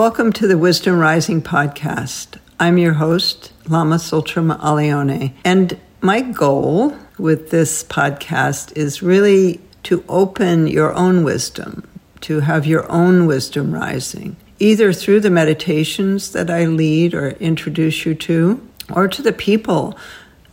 Welcome 0.00 0.32
to 0.32 0.48
the 0.48 0.56
Wisdom 0.56 0.98
Rising 0.98 1.42
podcast. 1.42 2.38
I'm 2.58 2.78
your 2.78 2.94
host, 2.94 3.52
Lama 3.68 3.96
Tsultrim 3.96 4.58
Allione, 4.58 5.34
and 5.44 5.78
my 6.00 6.22
goal 6.22 6.96
with 7.18 7.50
this 7.50 7.84
podcast 7.84 8.74
is 8.74 9.02
really 9.02 9.60
to 9.82 10.02
open 10.08 10.66
your 10.68 10.94
own 10.94 11.22
wisdom, 11.22 11.86
to 12.22 12.40
have 12.40 12.64
your 12.64 12.90
own 12.90 13.26
wisdom 13.26 13.74
rising, 13.74 14.36
either 14.58 14.94
through 14.94 15.20
the 15.20 15.28
meditations 15.28 16.32
that 16.32 16.48
I 16.48 16.64
lead 16.64 17.12
or 17.12 17.32
introduce 17.32 18.06
you 18.06 18.14
to, 18.14 18.66
or 18.90 19.06
to 19.06 19.20
the 19.20 19.34
people 19.34 19.98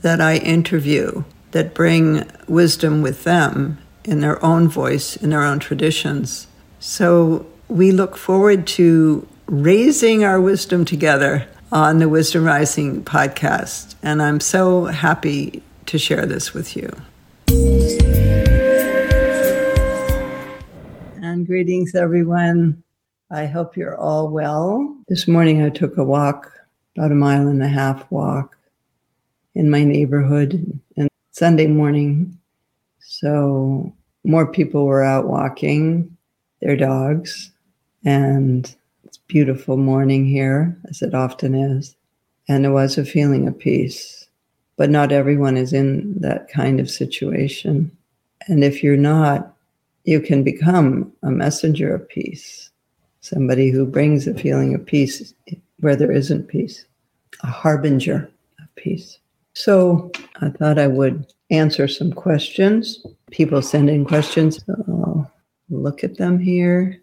that 0.01 0.19
I 0.19 0.39
interview 0.39 1.23
that 1.51 1.73
bring 1.73 2.29
wisdom 2.49 3.01
with 3.01 3.23
them 3.23 3.77
in 4.03 4.19
their 4.19 4.43
own 4.43 4.67
voice, 4.67 5.15
in 5.15 5.29
their 5.29 5.43
own 5.43 5.59
traditions. 5.59 6.47
So 6.81 7.45
we 7.69 7.93
look 7.93 8.17
forward 8.17 8.67
to 8.67 9.25
raising 9.47 10.25
our 10.25 10.41
wisdom 10.41 10.83
together 10.83 11.47
on 11.71 11.99
the 11.99 12.09
Wisdom 12.09 12.43
Rising 12.43 13.03
podcast. 13.03 13.95
And 14.03 14.21
I'm 14.21 14.41
so 14.41 14.85
happy 14.85 15.63
to 15.85 15.97
share 15.97 16.25
this 16.25 16.53
with 16.53 16.75
you. 16.75 16.91
And 21.21 21.47
greetings, 21.47 21.95
everyone. 21.95 22.83
I 23.31 23.45
hope 23.45 23.77
you're 23.77 23.97
all 23.97 24.29
well. 24.29 24.97
This 25.07 25.27
morning 25.27 25.63
I 25.63 25.69
took 25.69 25.97
a 25.97 26.03
walk, 26.03 26.51
about 26.97 27.11
a 27.11 27.15
mile 27.15 27.47
and 27.47 27.63
a 27.63 27.69
half 27.69 28.09
walk 28.11 28.57
in 29.55 29.69
my 29.69 29.83
neighborhood, 29.83 30.79
and 30.97 31.09
Sunday 31.31 31.67
morning. 31.67 32.37
So 32.99 33.93
more 34.25 34.51
people 34.51 34.85
were 34.85 35.03
out 35.03 35.27
walking 35.27 36.17
their 36.61 36.75
dogs, 36.75 37.51
and 38.03 38.73
beautiful 39.27 39.77
morning 39.77 40.25
here, 40.25 40.77
as 40.89 41.01
it 41.01 41.13
often 41.13 41.55
is. 41.55 41.95
And 42.47 42.63
there 42.63 42.71
was 42.71 42.97
a 42.97 43.05
feeling 43.05 43.47
of 43.47 43.57
peace. 43.57 44.27
But 44.77 44.89
not 44.89 45.11
everyone 45.11 45.57
is 45.57 45.73
in 45.73 46.13
that 46.21 46.49
kind 46.49 46.79
of 46.79 46.89
situation. 46.89 47.91
And 48.47 48.63
if 48.63 48.83
you're 48.83 48.95
not, 48.95 49.53
you 50.03 50.21
can 50.21 50.43
become 50.43 51.11
a 51.23 51.31
messenger 51.31 51.93
of 51.93 52.07
peace, 52.07 52.69
somebody 53.21 53.71
who 53.71 53.85
brings 53.85 54.27
a 54.27 54.33
feeling 54.33 54.73
of 54.73 54.85
peace 54.85 55.33
where 55.79 55.95
there 55.95 56.11
isn't 56.11 56.47
peace, 56.47 56.85
a 57.43 57.47
harbinger 57.47 58.29
of 58.61 58.75
peace. 58.75 59.17
So 59.53 60.11
I 60.39 60.49
thought 60.49 60.79
I 60.79 60.87
would 60.87 61.33
answer 61.49 61.87
some 61.87 62.13
questions. 62.13 63.05
People 63.31 63.61
send 63.61 63.89
in 63.89 64.05
questions. 64.05 64.63
I'll 64.69 65.31
look 65.69 66.03
at 66.03 66.17
them 66.17 66.39
here. 66.39 67.01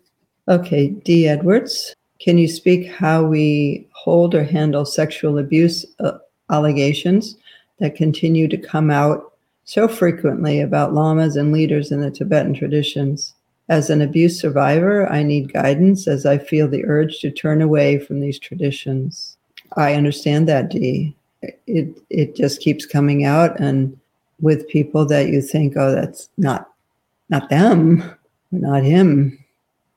Okay, 0.49 0.89
D. 0.89 1.27
Edwards. 1.27 1.95
Can 2.25 2.39
you 2.39 2.49
speak 2.49 2.91
how 2.91 3.23
we 3.23 3.87
hold 3.93 4.35
or 4.35 4.45
handle 4.45 4.87
sexual 4.87 5.37
abuse 5.37 5.85
uh, 6.01 6.13
allegations 6.49 7.37
that 7.81 7.97
continue 7.97 8.49
to 8.49 8.57
come 8.57 8.91
out 8.91 9.35
so 9.65 9.89
frequently 9.89 10.61
about 10.61 10.95
lamas 10.95 11.37
and 11.37 11.53
leaders 11.53 11.91
in 11.91 12.01
the 12.01 12.11
Tibetan 12.11 12.55
traditions. 12.55 13.35
As 13.69 13.89
an 13.91 14.03
abuse 14.03 14.41
survivor, 14.41 15.11
I 15.11 15.23
need 15.23 15.53
guidance 15.53 16.07
as 16.07 16.27
I 16.27 16.39
feel 16.39 16.69
the 16.69 16.85
urge 16.87 17.21
to 17.21 17.31
turn 17.31 17.63
away 17.63 17.99
from 17.99 18.21
these 18.21 18.39
traditions. 18.39 19.37
I 19.77 19.95
understand 19.95 20.49
that, 20.49 20.71
Dee. 20.71 21.15
It 21.67 21.99
it 22.09 22.37
just 22.37 22.61
keeps 22.61 22.87
coming 22.87 23.25
out 23.25 23.59
and 23.61 23.99
with 24.41 24.69
people 24.69 25.05
that 25.07 25.29
you 25.29 25.43
think, 25.43 25.75
oh, 25.77 25.95
that's 25.95 26.31
not 26.39 26.71
not 27.29 27.51
them, 27.51 28.03
not 28.51 28.83
him. 28.83 29.39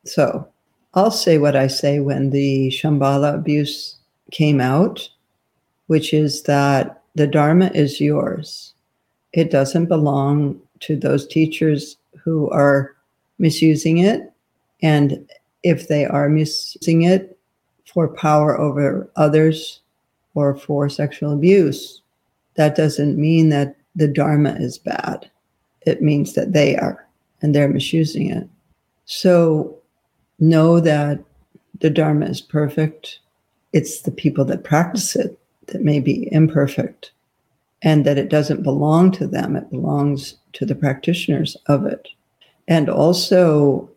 So 0.05 0.47
I'll 0.97 1.11
say 1.11 1.37
what 1.37 1.55
I 1.55 1.67
say 1.67 1.99
when 1.99 2.31
the 2.31 2.69
Shambhala 2.69 3.35
abuse 3.35 3.97
came 4.31 4.59
out, 4.59 5.07
which 5.85 6.13
is 6.13 6.43
that 6.43 7.03
the 7.15 7.27
Dharma 7.27 7.71
is 7.73 8.01
yours 8.01 8.73
it 9.33 9.51
doesn't 9.51 9.85
belong 9.85 10.59
to 10.79 10.95
those 10.95 11.27
teachers 11.27 11.97
who 12.23 12.49
are 12.49 12.95
misusing 13.37 13.99
it. 13.99 14.33
And 14.81 15.29
if 15.61 15.87
they 15.87 16.05
are 16.05 16.27
misusing 16.27 17.03
it 17.03 17.37
for 17.85 18.07
power 18.07 18.59
over 18.59 19.07
others 19.15 19.81
or 20.33 20.55
for 20.55 20.89
sexual 20.89 21.33
abuse, 21.33 22.01
that 22.55 22.75
doesn't 22.75 23.15
mean 23.15 23.49
that 23.49 23.75
the 23.95 24.07
Dharma 24.07 24.55
is 24.59 24.79
bad. 24.79 25.29
It 25.81 26.01
means 26.01 26.33
that 26.33 26.53
they 26.53 26.75
are 26.75 27.07
and 27.43 27.53
they're 27.53 27.69
misusing 27.69 28.31
it. 28.31 28.47
So 29.05 29.76
know 30.39 30.79
that 30.79 31.19
the 31.79 31.89
Dharma 31.89 32.25
is 32.25 32.41
perfect. 32.41 33.19
It's 33.73 34.01
the 34.01 34.11
people 34.11 34.45
that 34.45 34.63
practice 34.63 35.15
it 35.15 35.37
that 35.67 35.81
may 35.81 35.99
be 35.99 36.31
imperfect 36.31 37.11
and 37.81 38.05
that 38.05 38.17
it 38.17 38.29
doesn't 38.29 38.63
belong 38.63 39.11
to 39.11 39.27
them, 39.27 39.55
it 39.55 39.69
belongs 39.69 40.35
to 40.53 40.65
the 40.65 40.75
practitioners 40.75 41.55
of 41.67 41.85
it. 41.85 42.07
And 42.67 42.89
also, 42.89 43.89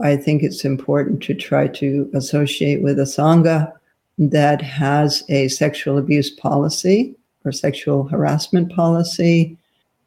I 0.00 0.16
think 0.16 0.42
it's 0.42 0.64
important 0.64 1.22
to 1.24 1.34
try 1.34 1.68
to 1.68 2.10
associate 2.14 2.82
with 2.82 2.98
a 2.98 3.04
Sangha 3.04 3.72
that 4.18 4.60
has 4.60 5.22
a 5.28 5.48
sexual 5.48 5.98
abuse 5.98 6.30
policy 6.30 7.14
or 7.44 7.52
sexual 7.52 8.04
harassment 8.04 8.72
policy 8.72 9.56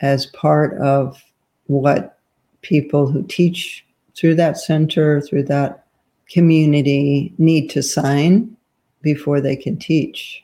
as 0.01 0.25
part 0.27 0.77
of 0.79 1.23
what 1.67 2.17
people 2.61 3.07
who 3.07 3.23
teach 3.23 3.85
through 4.17 4.35
that 4.35 4.57
center, 4.57 5.21
through 5.21 5.43
that 5.43 5.85
community, 6.29 7.33
need 7.37 7.69
to 7.69 7.83
sign 7.83 8.55
before 9.01 9.41
they 9.41 9.55
can 9.55 9.77
teach. 9.77 10.43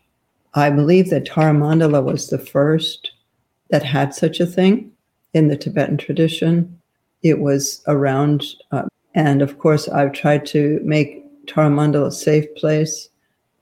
I 0.54 0.70
believe 0.70 1.10
that 1.10 1.26
Tara 1.26 1.54
Mandala 1.54 2.04
was 2.04 2.30
the 2.30 2.40
first 2.40 3.12
that 3.70 3.84
had 3.84 4.14
such 4.14 4.40
a 4.40 4.46
thing 4.46 4.92
in 5.34 5.48
the 5.48 5.58
Tibetan 5.58 5.98
tradition. 5.98 6.80
It 7.22 7.40
was 7.40 7.84
around, 7.88 8.44
uh, 8.72 8.88
and 9.14 9.42
of 9.42 9.60
course, 9.60 9.88
I've 9.88 10.14
tried 10.14 10.46
to 10.48 10.80
make 10.84 11.24
Tara 11.48 11.70
Mandala 11.70 12.08
a 12.08 12.12
safe 12.12 12.54
place 12.56 13.10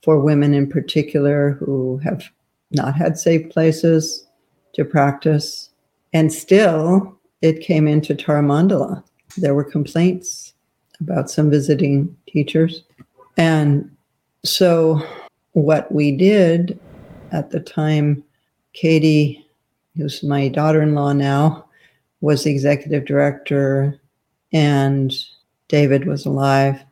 for 0.04 0.20
women 0.20 0.54
in 0.54 0.70
particular 0.70 1.58
who 1.60 1.98
have 2.04 2.24
not 2.72 2.96
had 2.96 3.18
safe 3.18 3.50
places 3.50 4.28
to 4.74 4.86
practice. 4.86 5.70
And 6.14 6.32
still, 6.32 7.18
it 7.42 7.62
came 7.62 7.88
into 7.88 8.16
Tara 8.16 8.42
Mandala. 8.42 9.04
There 9.38 9.53
were 9.53 9.63
complaints 9.63 10.53
about 11.00 11.29
some 11.29 11.50
visiting 11.50 12.16
teachers. 12.28 12.84
And 13.38 13.96
so 14.44 15.06
what 15.53 15.91
we 15.91 16.12
did 16.12 16.79
at 17.31 17.51
the 17.51 17.59
time, 17.59 18.23
Katie, 18.73 19.46
who's 19.96 20.23
my 20.23 20.47
daughter 20.47 20.81
in 20.81 20.96
law 20.96 21.13
now, 21.13 21.66
was 22.22 22.44
the 22.44 22.51
executive 22.51 23.06
director, 23.06 24.00
and 24.51 25.13
David 25.67 26.06
was 26.06 26.25
alive. 26.25 26.84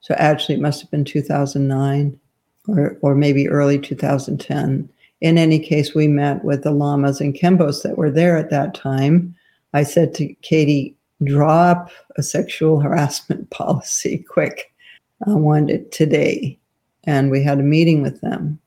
So 0.00 0.14
actually, 0.14 0.56
it 0.56 0.60
must 0.60 0.80
have 0.80 0.90
been 0.90 1.04
2009 1.04 2.18
or, 2.68 2.96
or 3.02 3.14
maybe 3.14 3.48
early 3.48 3.78
2010. 3.78 4.88
In 5.20 5.38
any 5.38 5.58
case, 5.58 5.94
we 5.94 6.08
met 6.08 6.44
with 6.44 6.62
the 6.62 6.70
lamas 6.70 7.20
and 7.20 7.34
khenpos 7.34 7.82
that 7.82 7.98
were 7.98 8.10
there 8.10 8.36
at 8.36 8.50
that 8.50 8.74
time. 8.74 9.34
I 9.74 9.82
said 9.82 10.14
to 10.14 10.32
Katie, 10.42 10.96
drop 11.24 11.90
a 12.16 12.22
sexual 12.22 12.80
harassment 12.80 13.50
policy 13.50 14.24
quick. 14.28 14.72
I 15.26 15.34
want 15.34 15.70
it 15.70 15.92
today 15.92 16.58
and 17.04 17.30
we 17.30 17.42
had 17.42 17.58
a 17.58 17.64
meeting 17.64 18.02
with 18.02 18.20
them. 18.20 18.58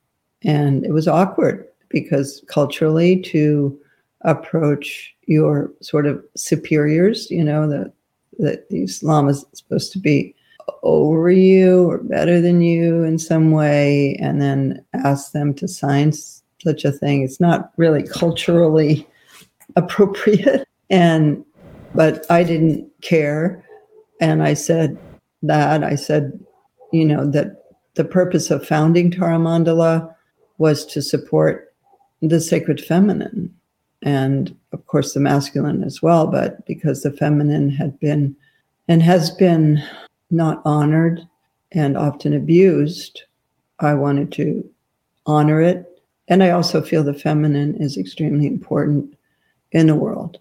And 0.43 0.85
it 0.85 0.91
was 0.91 1.07
awkward 1.07 1.67
because 1.89 2.43
culturally, 2.47 3.21
to 3.21 3.79
approach 4.21 5.15
your 5.27 5.71
sort 5.81 6.05
of 6.05 6.23
superiors, 6.35 7.29
you 7.29 7.43
know, 7.43 7.67
that 7.69 7.93
that 8.39 8.69
these 8.69 9.03
lamas 9.03 9.45
supposed 9.53 9.91
to 9.93 9.99
be 9.99 10.35
over 10.81 11.29
you 11.29 11.89
or 11.89 11.99
better 11.99 12.41
than 12.41 12.61
you 12.61 13.03
in 13.03 13.19
some 13.19 13.51
way, 13.51 14.15
and 14.19 14.41
then 14.41 14.83
ask 14.93 15.31
them 15.31 15.53
to 15.53 15.67
sign 15.67 16.11
such 16.11 16.83
a 16.83 16.91
thing. 16.91 17.21
It's 17.21 17.39
not 17.39 17.71
really 17.77 18.03
culturally 18.03 19.07
appropriate. 19.75 20.67
And 20.89 21.45
but 21.93 22.25
I 22.29 22.43
didn't 22.43 22.89
care. 23.01 23.63
And 24.19 24.43
I 24.43 24.53
said 24.53 24.97
that. 25.41 25.83
I 25.83 25.95
said, 25.95 26.39
you 26.91 27.05
know, 27.05 27.25
that 27.31 27.63
the 27.95 28.05
purpose 28.05 28.51
of 28.51 28.65
founding 28.65 29.11
Tara 29.11 29.37
Mandala 29.37 30.13
was 30.57 30.85
to 30.87 31.01
support 31.01 31.73
the 32.21 32.39
sacred 32.39 32.79
feminine 32.79 33.53
and, 34.01 34.55
of 34.71 34.85
course, 34.87 35.13
the 35.13 35.19
masculine 35.19 35.83
as 35.83 36.01
well. 36.01 36.27
But 36.27 36.65
because 36.65 37.03
the 37.03 37.11
feminine 37.11 37.69
had 37.69 37.99
been 37.99 38.35
and 38.87 39.01
has 39.01 39.31
been 39.31 39.83
not 40.31 40.61
honored 40.65 41.21
and 41.71 41.97
often 41.97 42.33
abused, 42.33 43.23
I 43.79 43.93
wanted 43.93 44.31
to 44.33 44.67
honor 45.25 45.61
it. 45.61 46.01
And 46.27 46.43
I 46.43 46.51
also 46.51 46.81
feel 46.81 47.03
the 47.03 47.13
feminine 47.13 47.75
is 47.75 47.97
extremely 47.97 48.47
important 48.47 49.17
in 49.71 49.87
the 49.87 49.95
world 49.95 50.39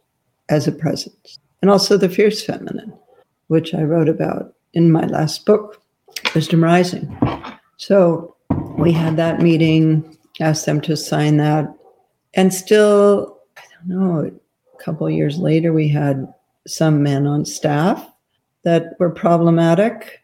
as 0.52 0.68
a 0.68 0.72
presence. 0.72 1.38
And 1.62 1.70
also 1.70 1.96
the 1.96 2.08
fierce 2.08 2.44
feminine, 2.44 2.92
which 3.48 3.74
I 3.74 3.82
wrote 3.82 4.08
about 4.08 4.54
in 4.74 4.92
my 4.92 5.06
last 5.06 5.46
book, 5.46 5.82
Wisdom 6.34 6.62
Rising. 6.62 7.16
So 7.78 8.36
we 8.78 8.92
had 8.92 9.16
that 9.16 9.40
meeting, 9.40 10.16
asked 10.40 10.66
them 10.66 10.80
to 10.82 10.96
sign 10.96 11.38
that. 11.38 11.72
And 12.34 12.52
still, 12.52 13.38
I 13.56 13.62
don't 13.74 13.88
know, 13.88 14.30
a 14.74 14.82
couple 14.82 15.08
years 15.10 15.38
later, 15.38 15.72
we 15.72 15.88
had 15.88 16.32
some 16.66 17.02
men 17.02 17.26
on 17.26 17.44
staff 17.44 18.06
that 18.62 18.94
were 18.98 19.10
problematic. 19.10 20.20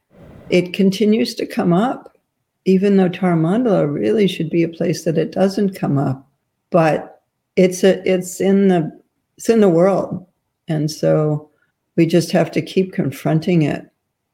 It 0.51 0.75
continues 0.75 1.35
to 1.37 1.47
come 1.47 1.73
up, 1.73 2.17
even 2.65 2.97
though 2.97 3.09
Taramandala 3.09 3.93
really 3.93 4.29
should 4.29 4.51
be 4.51 4.63
a 4.63 4.69
place 4.69 5.05
that 5.05 5.19
it 5.19 5.33
doesn't 5.33 5.79
come 5.79 5.99
up. 5.99 6.27
But 6.71 7.23
it's 7.57 7.83
a, 7.83 8.07
it's 8.09 8.41
in 8.41 8.69
the 8.69 8.99
it's 9.39 9.49
in 9.49 9.61
the 9.61 9.69
world. 9.69 10.27
And 10.67 10.91
so 10.91 11.49
we 11.97 12.07
just 12.07 12.33
have 12.33 12.51
to 12.51 12.61
keep 12.61 12.93
confronting 12.93 13.63
it. 13.63 13.87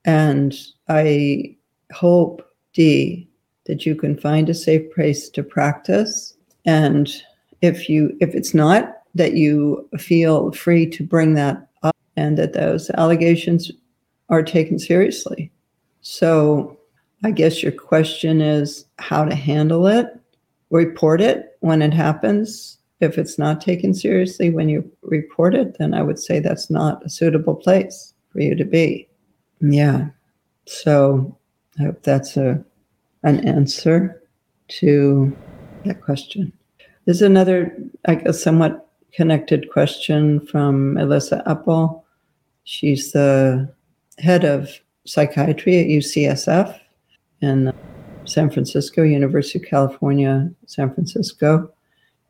And 0.06 0.56
I 0.88 1.56
hope, 1.92 2.42
Dee, 2.72 3.28
that 3.66 3.86
you 3.86 3.94
can 3.94 4.18
find 4.18 4.48
a 4.48 4.54
safe 4.54 4.90
place 4.94 5.28
to 5.28 5.42
practice. 5.42 6.34
And 6.64 7.12
if 7.60 7.88
you 7.88 8.16
if 8.20 8.34
it's 8.34 8.54
not, 8.54 9.02
that 9.14 9.34
you 9.34 9.88
feel 9.98 10.50
free 10.52 10.86
to 10.90 11.04
bring 11.04 11.34
that 11.34 11.68
up 11.82 11.96
and 12.16 12.38
that 12.38 12.54
those 12.54 12.90
allegations 12.90 13.70
are 14.30 14.42
taken 14.42 14.78
seriously. 14.78 15.52
So 16.00 16.78
I 17.22 17.30
guess 17.30 17.62
your 17.62 17.72
question 17.72 18.40
is 18.40 18.86
how 18.98 19.26
to 19.26 19.34
handle 19.34 19.86
it, 19.86 20.06
report 20.70 21.20
it 21.20 21.56
when 21.60 21.82
it 21.82 21.92
happens. 21.92 22.78
If 23.04 23.18
it's 23.18 23.38
not 23.38 23.60
taken 23.60 23.94
seriously 23.94 24.50
when 24.50 24.68
you 24.68 24.90
report 25.02 25.54
it, 25.54 25.78
then 25.78 25.94
I 25.94 26.02
would 26.02 26.18
say 26.18 26.40
that's 26.40 26.70
not 26.70 27.04
a 27.04 27.08
suitable 27.08 27.54
place 27.54 28.14
for 28.30 28.40
you 28.40 28.54
to 28.56 28.64
be. 28.64 29.08
Yeah. 29.60 30.08
So 30.66 31.36
I 31.78 31.84
hope 31.84 32.02
that's 32.02 32.36
a 32.36 32.64
an 33.24 33.46
answer 33.48 34.22
to 34.68 35.36
that 35.84 36.00
question. 36.02 36.52
There's 37.04 37.22
another, 37.22 37.76
I 38.06 38.16
guess, 38.16 38.42
somewhat 38.42 38.88
connected 39.12 39.70
question 39.70 40.46
from 40.46 40.96
Elissa 40.98 41.42
Epel. 41.46 42.02
She's 42.64 43.12
the 43.12 43.72
head 44.18 44.44
of 44.44 44.70
psychiatry 45.06 45.80
at 45.80 45.86
UCSF 45.86 46.78
in 47.40 47.72
San 48.24 48.50
Francisco, 48.50 49.02
University 49.02 49.58
of 49.58 49.68
California, 49.68 50.50
San 50.66 50.92
Francisco. 50.94 51.70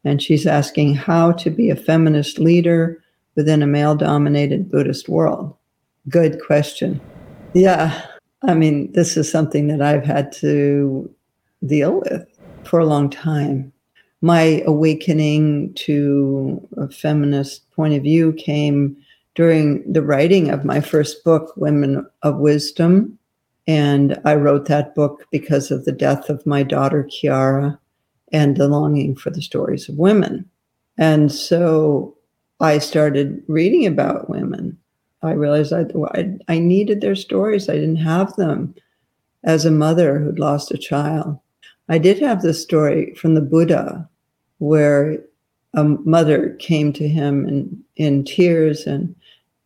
And 0.05 0.23
she's 0.23 0.47
asking 0.47 0.95
how 0.95 1.33
to 1.33 1.51
be 1.51 1.71
a 1.71 1.77
feminist 1.77 2.39
leader 2.39 3.03
within 3.37 3.63
a 3.63 3.67
male 3.67 3.95
dominated 3.95 4.71
Buddhist 4.71 5.09
world. 5.09 5.55
Good 6.09 6.41
question. 6.45 7.01
Yeah. 7.55 8.05
I 8.43 8.55
mean, 8.55 8.93
this 8.93 9.17
is 9.17 9.31
something 9.31 9.69
that 9.69 9.81
I've 9.81 10.05
had 10.05 10.31
to 10.33 11.11
deal 11.65 12.01
with 12.01 12.27
for 12.65 12.79
a 12.79 12.87
long 12.87 13.09
time. 13.09 13.73
My 14.21 14.63
awakening 14.67 15.75
to 15.75 16.67
a 16.77 16.89
feminist 16.89 17.71
point 17.73 17.95
of 17.95 18.03
view 18.03 18.33
came 18.35 18.97
during 19.35 19.91
the 19.91 20.03
writing 20.03 20.51
of 20.51 20.65
my 20.65 20.81
first 20.81 21.25
book, 21.25 21.53
Women 21.57 22.07
of 22.23 22.37
Wisdom. 22.37 23.19
And 23.67 24.21
I 24.25 24.35
wrote 24.35 24.67
that 24.67 24.95
book 24.95 25.27
because 25.31 25.71
of 25.71 25.85
the 25.85 25.93
death 25.93 26.29
of 26.29 26.47
my 26.47 26.63
daughter, 26.63 27.05
Kiara, 27.05 27.79
and 28.33 28.57
the 28.57 28.69
longing 28.69 29.15
for 29.15 29.31
the 29.31 29.43
stories 29.43 29.89
of 29.89 29.97
women. 29.97 30.49
And 30.99 31.31
so 31.33 32.17
I 32.61 32.79
started 32.79 33.43
reading 33.49 33.87
about 33.87 34.31
women. 34.31 34.79
I 35.23 35.33
realized 35.33 35.73
I, 35.73 35.87
I, 36.15 36.37
I 36.49 36.59
needed 36.59 37.01
their 37.01 37.17
stories. 37.17 37.69
I 37.69 37.75
didn't 37.75 37.97
have 37.97 38.35
them 38.37 38.75
as 39.43 39.65
a 39.65 39.71
mother 39.71 40.19
who'd 40.19 40.39
lost 40.39 40.71
a 40.71 40.79
child. 40.79 41.39
I 41.89 41.99
did 41.99 42.19
have 42.21 42.43
the 42.43 42.55
story 42.55 43.15
from 43.15 43.35
the 43.35 43.41
Buddha 43.41 44.09
where 44.59 45.19
a 45.75 45.85
mother 45.85 46.51
came 46.61 46.93
to 46.95 47.09
him 47.09 47.47
in, 47.49 47.85
in 47.97 48.25
tears 48.25 48.87
and 48.87 49.15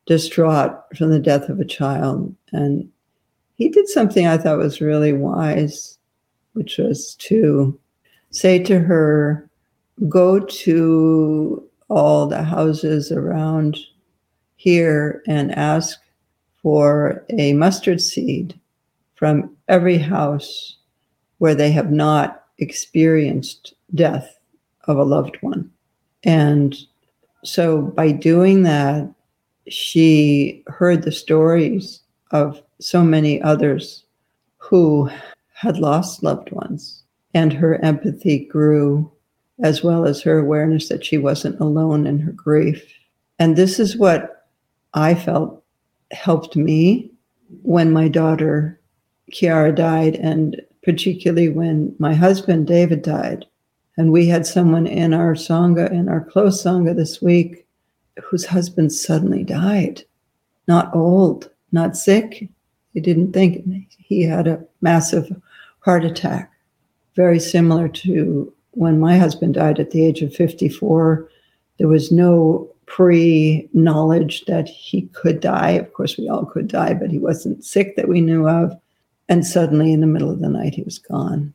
distraught 0.06 0.72
from 0.96 1.10
the 1.10 1.20
death 1.20 1.48
of 1.48 1.60
a 1.60 1.64
child. 1.64 2.34
And 2.52 2.88
he 3.56 3.68
did 3.68 3.88
something 3.88 4.26
I 4.26 4.38
thought 4.38 4.58
was 4.58 4.80
really 4.80 5.12
wise, 5.12 5.98
which 6.54 6.78
was 6.78 7.14
to 7.16 7.78
say 8.30 8.62
to 8.64 8.78
her, 8.78 9.48
Go 10.08 10.38
to 10.38 11.68
all 11.88 12.26
the 12.26 12.42
houses 12.42 13.10
around 13.10 13.78
here 14.56 15.22
and 15.26 15.54
ask 15.54 15.98
for 16.62 17.24
a 17.30 17.52
mustard 17.54 18.00
seed 18.00 18.58
from 19.14 19.56
every 19.68 19.98
house 19.98 20.76
where 21.38 21.54
they 21.54 21.72
have 21.72 21.90
not 21.90 22.44
experienced 22.58 23.74
death 23.94 24.38
of 24.84 24.98
a 24.98 25.04
loved 25.04 25.36
one. 25.40 25.70
And 26.24 26.76
so 27.44 27.82
by 27.82 28.12
doing 28.12 28.62
that, 28.64 29.08
she 29.68 30.62
heard 30.66 31.02
the 31.02 31.12
stories 31.12 32.00
of 32.30 32.62
so 32.80 33.02
many 33.02 33.40
others 33.42 34.04
who 34.56 35.10
had 35.54 35.78
lost 35.78 36.22
loved 36.22 36.50
ones, 36.52 37.04
and 37.34 37.52
her 37.52 37.82
empathy 37.84 38.44
grew, 38.44 39.10
as 39.62 39.82
well 39.82 40.06
as 40.06 40.22
her 40.22 40.38
awareness 40.38 40.88
that 40.88 41.04
she 41.04 41.18
wasn't 41.18 41.60
alone 41.60 42.06
in 42.06 42.18
her 42.20 42.32
grief. 42.32 42.84
And 43.38 43.56
this 43.56 43.78
is 43.78 43.96
what 43.96 44.46
I 44.94 45.14
felt 45.14 45.62
helped 46.10 46.56
me 46.56 47.10
when 47.62 47.92
my 47.92 48.08
daughter 48.08 48.80
Kiara 49.32 49.74
died, 49.74 50.16
and 50.16 50.60
particularly 50.82 51.48
when 51.48 51.94
my 51.98 52.14
husband 52.14 52.66
David 52.66 53.02
died. 53.02 53.44
And 53.96 54.12
we 54.12 54.26
had 54.26 54.46
someone 54.46 54.86
in 54.86 55.12
our 55.12 55.34
Sangha, 55.34 55.90
in 55.90 56.08
our 56.08 56.20
close 56.20 56.62
Sangha 56.62 56.94
this 56.94 57.20
week, 57.20 57.66
whose 58.22 58.46
husband 58.46 58.92
suddenly 58.92 59.44
died. 59.44 60.02
Not 60.66 60.94
old, 60.94 61.50
not 61.72 61.96
sick. 61.96 62.48
He 62.94 63.00
didn't 63.00 63.32
think 63.32 63.64
he 63.98 64.22
had 64.22 64.46
a 64.46 64.64
massive 64.80 65.30
heart 65.80 66.04
attack, 66.04 66.52
very 67.18 67.40
similar 67.40 67.88
to 67.88 68.50
when 68.70 69.00
my 69.00 69.18
husband 69.18 69.54
died 69.54 69.80
at 69.80 69.90
the 69.90 70.06
age 70.06 70.22
of 70.22 70.32
54. 70.32 71.28
There 71.78 71.88
was 71.88 72.12
no 72.12 72.72
pre 72.86 73.68
knowledge 73.74 74.44
that 74.46 74.68
he 74.68 75.02
could 75.08 75.40
die. 75.40 75.72
Of 75.72 75.92
course, 75.94 76.16
we 76.16 76.28
all 76.28 76.46
could 76.46 76.68
die, 76.68 76.94
but 76.94 77.10
he 77.10 77.18
wasn't 77.18 77.64
sick 77.64 77.96
that 77.96 78.06
we 78.06 78.20
knew 78.20 78.48
of. 78.48 78.72
And 79.28 79.44
suddenly, 79.44 79.92
in 79.92 80.00
the 80.00 80.06
middle 80.06 80.30
of 80.30 80.38
the 80.38 80.48
night, 80.48 80.76
he 80.76 80.82
was 80.82 81.00
gone. 81.00 81.52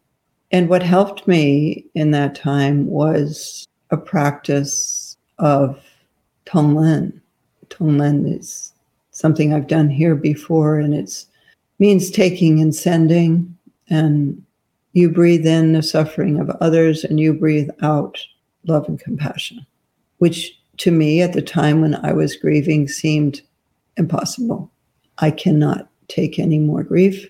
And 0.52 0.68
what 0.68 0.84
helped 0.84 1.26
me 1.30 1.86
in 1.96 2.12
that 2.12 2.36
time 2.36 2.88
was 2.88 3.66
a 3.90 3.96
practice 3.96 5.16
of 5.40 5.82
Tonglen. 6.46 7.22
Tonglen 7.70 8.38
is 8.38 8.74
something 9.12 9.54
I've 9.54 9.68
done 9.68 9.90
here 9.90 10.16
before, 10.16 10.78
and 10.78 10.94
it 10.94 11.26
means 11.80 12.12
taking 12.12 12.60
and 12.60 12.76
sending. 12.76 13.58
And 13.90 14.44
you 14.94 15.10
breathe 15.10 15.46
in 15.46 15.74
the 15.74 15.84
suffering 15.84 16.40
of 16.40 16.50
others, 16.62 17.04
and 17.04 17.20
you 17.20 17.34
breathe 17.34 17.70
out 17.82 18.20
love 18.66 18.88
and 18.88 19.00
compassion, 19.00 19.66
which 20.20 20.58
to 20.78 20.92
me 20.92 21.22
at 21.22 21.34
the 21.34 21.42
time 21.42 21.82
when 21.82 21.96
I 21.96 22.14
was 22.14 22.36
grieving 22.36 22.88
seemed 22.88 23.42
impossible. 23.98 24.72
I 25.20 25.32
cannot 25.32 25.90
take 26.08 26.40
any 26.40 26.60
more 26.60 26.84
grief. 26.84 27.28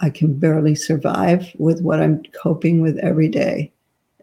I 0.00 0.10
can 0.10 0.38
barely 0.38 0.74
survive 0.74 1.50
with 1.58 1.82
what 1.82 2.00
I'm 2.00 2.22
coping 2.40 2.80
with 2.80 2.98
every 2.98 3.28
day, 3.28 3.72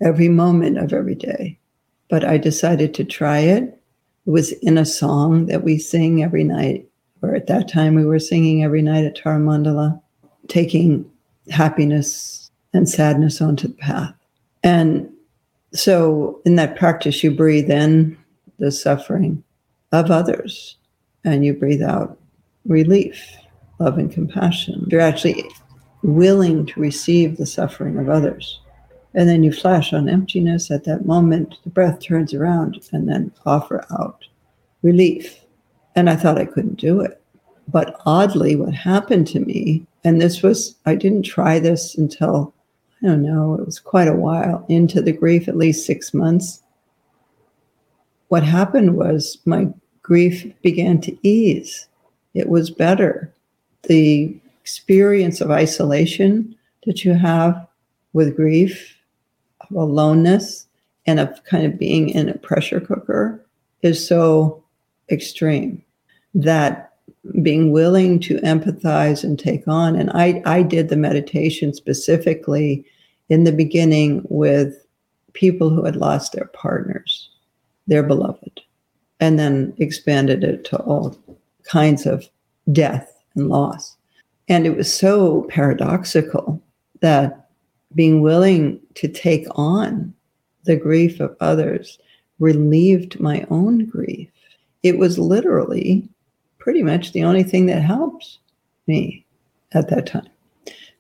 every 0.02 0.30
moment 0.30 0.78
of 0.78 0.94
every 0.94 1.16
day. 1.16 1.58
But 2.10 2.24
I 2.24 2.38
decided 2.38 2.94
to 2.94 3.04
try 3.04 3.40
it 3.40 3.82
it 4.26 4.32
was 4.32 4.54
in 4.54 4.78
a 4.78 4.86
song 4.86 5.46
that 5.48 5.64
we 5.64 5.78
sing 5.78 6.24
every 6.24 6.44
night, 6.44 6.90
or 7.22 7.36
at 7.36 7.46
that 7.48 7.68
time 7.68 7.94
we 7.94 8.06
were 8.06 8.20
singing 8.20 8.64
every 8.64 8.82
night 8.82 9.06
at 9.06 9.16
Taramandala, 9.16 10.02
taking 10.48 11.10
happiness 11.50 12.45
and 12.76 12.88
sadness 12.88 13.42
onto 13.42 13.68
the 13.68 13.74
path. 13.74 14.14
And 14.64 15.10
so 15.74 16.42
in 16.46 16.56
that 16.56 16.76
practice, 16.76 17.24
you 17.24 17.32
breathe 17.32 17.70
in 17.70 18.18
the 18.60 18.72
suffering 18.72 19.44
of 19.92 20.12
others 20.12 20.78
and 21.24 21.46
you 21.46 21.54
breathe 21.54 21.82
out 21.82 22.18
relief, 22.66 23.36
love, 23.80 23.98
and 23.98 24.12
compassion. 24.12 24.86
You're 24.90 25.02
actually 25.02 25.44
willing 26.04 26.66
to 26.68 26.80
receive 26.80 27.38
the 27.38 27.46
suffering 27.46 27.98
of 27.98 28.10
others. 28.10 28.60
And 29.14 29.30
then 29.30 29.44
you 29.44 29.52
flash 29.52 29.94
on 29.94 30.10
emptiness 30.10 30.70
at 30.70 30.84
that 30.84 31.06
moment. 31.06 31.58
The 31.64 31.70
breath 31.70 32.02
turns 32.02 32.34
around 32.34 32.88
and 32.92 33.08
then 33.08 33.32
offer 33.46 33.86
out 33.92 34.26
relief. 34.82 35.40
And 35.96 36.10
I 36.10 36.16
thought 36.16 36.38
I 36.38 36.46
couldn't 36.46 36.76
do 36.80 37.00
it. 37.00 37.22
But 37.68 38.00
oddly, 38.06 38.56
what 38.56 38.74
happened 38.74 39.28
to 39.28 39.40
me, 39.40 39.86
and 40.04 40.22
this 40.22 40.44
was, 40.44 40.76
I 40.86 40.96
didn't 40.96 41.24
try 41.24 41.60
this 41.60 41.96
until, 41.96 42.54
I 43.06 43.10
don't 43.10 43.22
know, 43.22 43.54
it 43.54 43.66
was 43.66 43.78
quite 43.78 44.08
a 44.08 44.16
while 44.16 44.66
into 44.68 45.00
the 45.00 45.12
grief, 45.12 45.48
at 45.48 45.56
least 45.56 45.86
six 45.86 46.12
months. 46.12 46.64
What 48.30 48.44
happened 48.44 48.98
was 48.98 49.38
my 49.46 49.68
grief 50.02 50.52
began 50.64 51.00
to 51.02 51.16
ease. 51.28 51.88
It 52.34 52.50
was 52.50 52.72
better. 52.72 53.32
The 53.84 54.36
experience 54.60 55.40
of 55.40 55.52
isolation 55.52 56.56
that 56.88 57.06
you 57.06 57.14
have 57.14 57.68
with 58.14 58.36
grief, 58.36 58.98
of 59.62 59.76
aloneness, 59.76 60.66
and 61.06 61.20
of 61.20 61.44
kind 61.44 61.68
of 61.68 61.78
being 61.78 62.10
in 62.10 62.28
a 62.28 62.40
pressure 62.40 62.80
cooker 62.80 63.40
is 63.84 64.06
so 64.06 64.64
extreme 65.12 65.84
that 66.34 66.94
being 67.44 67.72
willing 67.72 68.20
to 68.22 68.40
empathize 68.40 69.24
and 69.24 69.38
take 69.38 69.68
on 69.68 69.96
and 69.96 70.10
I, 70.12 70.42
I 70.44 70.64
did 70.64 70.90
the 70.90 70.98
meditation 70.98 71.72
specifically 71.72 72.84
in 73.30 73.44
the 73.44 73.52
beginning 73.52 74.26
with 74.30 74.86
people 75.34 75.70
who 75.70 75.84
had 75.84 75.96
lost 75.96 76.34
their 76.34 76.50
partners 76.54 77.30
their 77.88 78.04
beloved 78.04 78.62
and 79.20 79.38
then 79.38 79.74
expanded 79.78 80.44
it 80.44 80.66
to 80.66 80.78
all 80.78 81.18
kinds 81.64 82.06
of 82.06 82.28
death 82.72 83.12
and 83.36 83.50
loss 83.50 83.96
and 84.48 84.66
it 84.66 84.76
was 84.76 84.94
so 84.94 85.44
paradoxical 85.50 86.62
that 87.02 87.50
being 87.96 88.22
willing 88.22 88.80
to 88.96 89.08
take 89.08 89.48
on 89.52 90.14
the 90.66 90.76
grief 90.76 91.20
of 91.20 91.36
others 91.40 92.00
relieved 92.40 93.20
my 93.20 93.46
own 93.50 93.86
grief. 93.86 94.30
It 94.84 94.98
was 94.98 95.18
literally 95.18 96.08
pretty 96.60 96.84
much 96.84 97.14
the 97.14 97.24
only 97.24 97.44
thing 97.44 97.68
that 97.68 97.82
helped 97.82 98.40
me 98.88 99.26
at 99.72 99.90
that 99.90 100.08
time. 100.08 100.30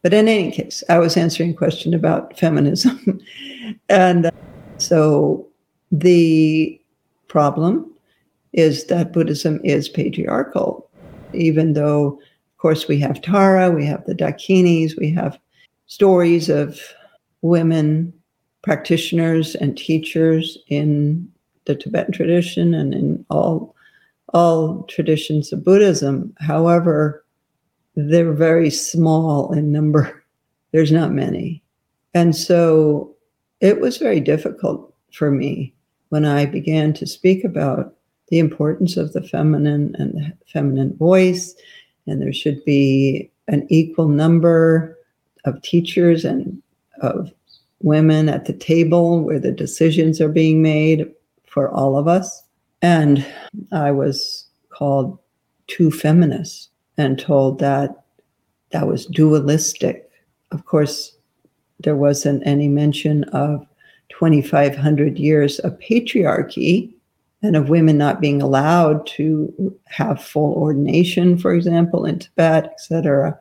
But 0.05 0.13
in 0.13 0.27
any 0.27 0.51
case, 0.51 0.83
I 0.87 0.99
was 0.99 1.17
answering 1.17 1.49
a 1.49 1.55
question 1.55 1.95
about 1.95 2.37
feminism. 2.37 3.19
and 3.89 4.27
uh, 4.27 4.31
so 4.77 5.47
the 5.91 6.79
problem 7.27 7.91
is 8.53 8.85
that 8.85 9.11
Buddhism 9.11 9.59
is 9.63 9.89
patriarchal, 9.89 10.87
even 11.33 11.73
though 11.73 12.19
of 12.19 12.57
course, 12.59 12.87
we 12.87 12.99
have 12.99 13.19
Tara, 13.23 13.71
we 13.71 13.83
have 13.87 14.05
the 14.05 14.13
Dakinis, 14.13 14.95
we 14.95 15.09
have 15.09 15.39
stories 15.87 16.49
of 16.49 16.79
women 17.41 18.13
practitioners 18.61 19.55
and 19.55 19.75
teachers 19.75 20.55
in 20.67 21.27
the 21.65 21.73
Tibetan 21.73 22.13
tradition 22.13 22.75
and 22.75 22.93
in 22.93 23.25
all 23.31 23.75
all 24.35 24.83
traditions 24.83 25.51
of 25.51 25.63
Buddhism. 25.63 26.31
However, 26.37 27.24
they're 27.95 28.33
very 28.33 28.69
small 28.69 29.51
in 29.53 29.71
number. 29.71 30.23
There's 30.71 30.91
not 30.91 31.11
many. 31.11 31.63
And 32.13 32.35
so 32.35 33.15
it 33.61 33.79
was 33.79 33.97
very 33.97 34.19
difficult 34.19 34.93
for 35.11 35.31
me 35.31 35.73
when 36.09 36.25
I 36.25 36.45
began 36.45 36.93
to 36.93 37.07
speak 37.07 37.43
about 37.43 37.93
the 38.27 38.39
importance 38.39 38.97
of 38.97 39.13
the 39.13 39.21
feminine 39.21 39.95
and 39.97 40.13
the 40.13 40.33
feminine 40.51 40.95
voice 40.97 41.55
and 42.07 42.21
there 42.21 42.33
should 42.33 42.63
be 42.65 43.31
an 43.47 43.65
equal 43.69 44.07
number 44.07 44.97
of 45.45 45.61
teachers 45.61 46.25
and 46.25 46.61
of 47.01 47.31
women 47.81 48.29
at 48.29 48.45
the 48.45 48.53
table 48.53 49.21
where 49.21 49.39
the 49.39 49.51
decisions 49.51 50.21
are 50.21 50.29
being 50.29 50.61
made 50.61 51.11
for 51.45 51.69
all 51.69 51.97
of 51.97 52.07
us. 52.07 52.43
And 52.81 53.25
I 53.71 53.91
was 53.91 54.47
called 54.69 55.17
too 55.67 55.91
feminist 55.91 56.69
and 56.97 57.19
told 57.19 57.59
that 57.59 58.03
that 58.71 58.87
was 58.87 59.05
dualistic. 59.05 60.09
Of 60.51 60.65
course, 60.65 61.15
there 61.79 61.95
wasn't 61.95 62.45
any 62.45 62.67
mention 62.67 63.23
of 63.25 63.65
2,500 64.09 65.17
years 65.17 65.59
of 65.59 65.77
patriarchy 65.79 66.91
and 67.41 67.55
of 67.55 67.69
women 67.69 67.97
not 67.97 68.21
being 68.21 68.41
allowed 68.41 69.05
to 69.05 69.77
have 69.85 70.23
full 70.23 70.53
ordination, 70.53 71.37
for 71.37 71.53
example, 71.53 72.05
in 72.05 72.19
Tibet, 72.19 72.65
etc., 72.65 73.39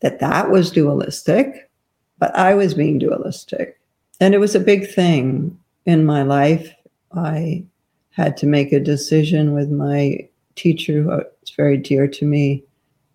that 0.00 0.18
that 0.18 0.50
was 0.50 0.70
dualistic, 0.70 1.70
but 2.18 2.34
I 2.36 2.54
was 2.54 2.74
being 2.74 2.98
dualistic. 2.98 3.80
And 4.20 4.34
it 4.34 4.38
was 4.38 4.54
a 4.54 4.60
big 4.60 4.88
thing 4.90 5.56
in 5.86 6.04
my 6.04 6.22
life. 6.22 6.72
I 7.14 7.64
had 8.10 8.36
to 8.38 8.46
make 8.46 8.72
a 8.72 8.80
decision 8.80 9.54
with 9.54 9.70
my 9.70 10.28
teacher, 10.56 11.02
who 11.02 11.08
was 11.08 11.50
very 11.56 11.76
dear 11.76 12.06
to 12.08 12.24
me, 12.24 12.64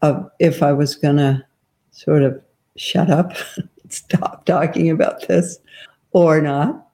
of 0.01 0.29
if 0.39 0.61
I 0.61 0.73
was 0.73 0.95
going 0.95 1.17
to 1.17 1.43
sort 1.91 2.23
of 2.23 2.41
shut 2.75 3.09
up, 3.09 3.33
stop 3.89 4.45
talking 4.45 4.89
about 4.89 5.27
this 5.27 5.59
or 6.11 6.41
not 6.41 6.87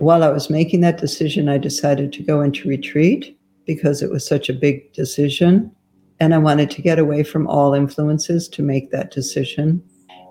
while 0.00 0.24
I 0.24 0.30
was 0.30 0.48
making 0.48 0.80
that 0.80 0.98
decision, 0.98 1.48
I 1.48 1.58
decided 1.58 2.12
to 2.14 2.22
go 2.22 2.40
into 2.40 2.68
retreat 2.68 3.38
because 3.66 4.02
it 4.02 4.10
was 4.10 4.26
such 4.26 4.48
a 4.48 4.54
big 4.54 4.92
decision. 4.94 5.70
And 6.18 6.34
I 6.34 6.38
wanted 6.38 6.70
to 6.70 6.82
get 6.82 6.98
away 6.98 7.22
from 7.22 7.46
all 7.46 7.74
influences 7.74 8.48
to 8.48 8.62
make 8.62 8.90
that 8.90 9.10
decision. 9.10 9.82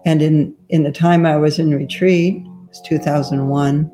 And 0.05 0.23
in, 0.23 0.55
in 0.69 0.83
the 0.83 0.91
time 0.91 1.25
I 1.25 1.37
was 1.37 1.59
in 1.59 1.73
retreat, 1.73 2.37
it 2.37 2.67
was 2.67 2.81
2001, 2.81 3.91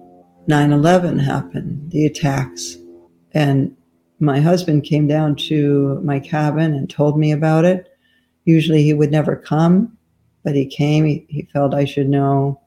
9 0.47 0.71
11 0.71 1.19
happened, 1.19 1.91
the 1.91 2.05
attacks. 2.05 2.77
And 3.33 3.75
my 4.19 4.39
husband 4.39 4.83
came 4.83 5.07
down 5.07 5.35
to 5.35 5.99
my 6.03 6.19
cabin 6.19 6.73
and 6.73 6.89
told 6.89 7.19
me 7.19 7.31
about 7.31 7.65
it. 7.65 7.97
Usually 8.45 8.83
he 8.83 8.93
would 8.93 9.11
never 9.11 9.35
come, 9.35 9.97
but 10.43 10.55
he 10.55 10.65
came. 10.65 11.05
He, 11.05 11.25
he 11.29 11.49
felt 11.51 11.73
I 11.73 11.85
should 11.85 12.09
know. 12.09 12.59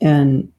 And 0.00 0.50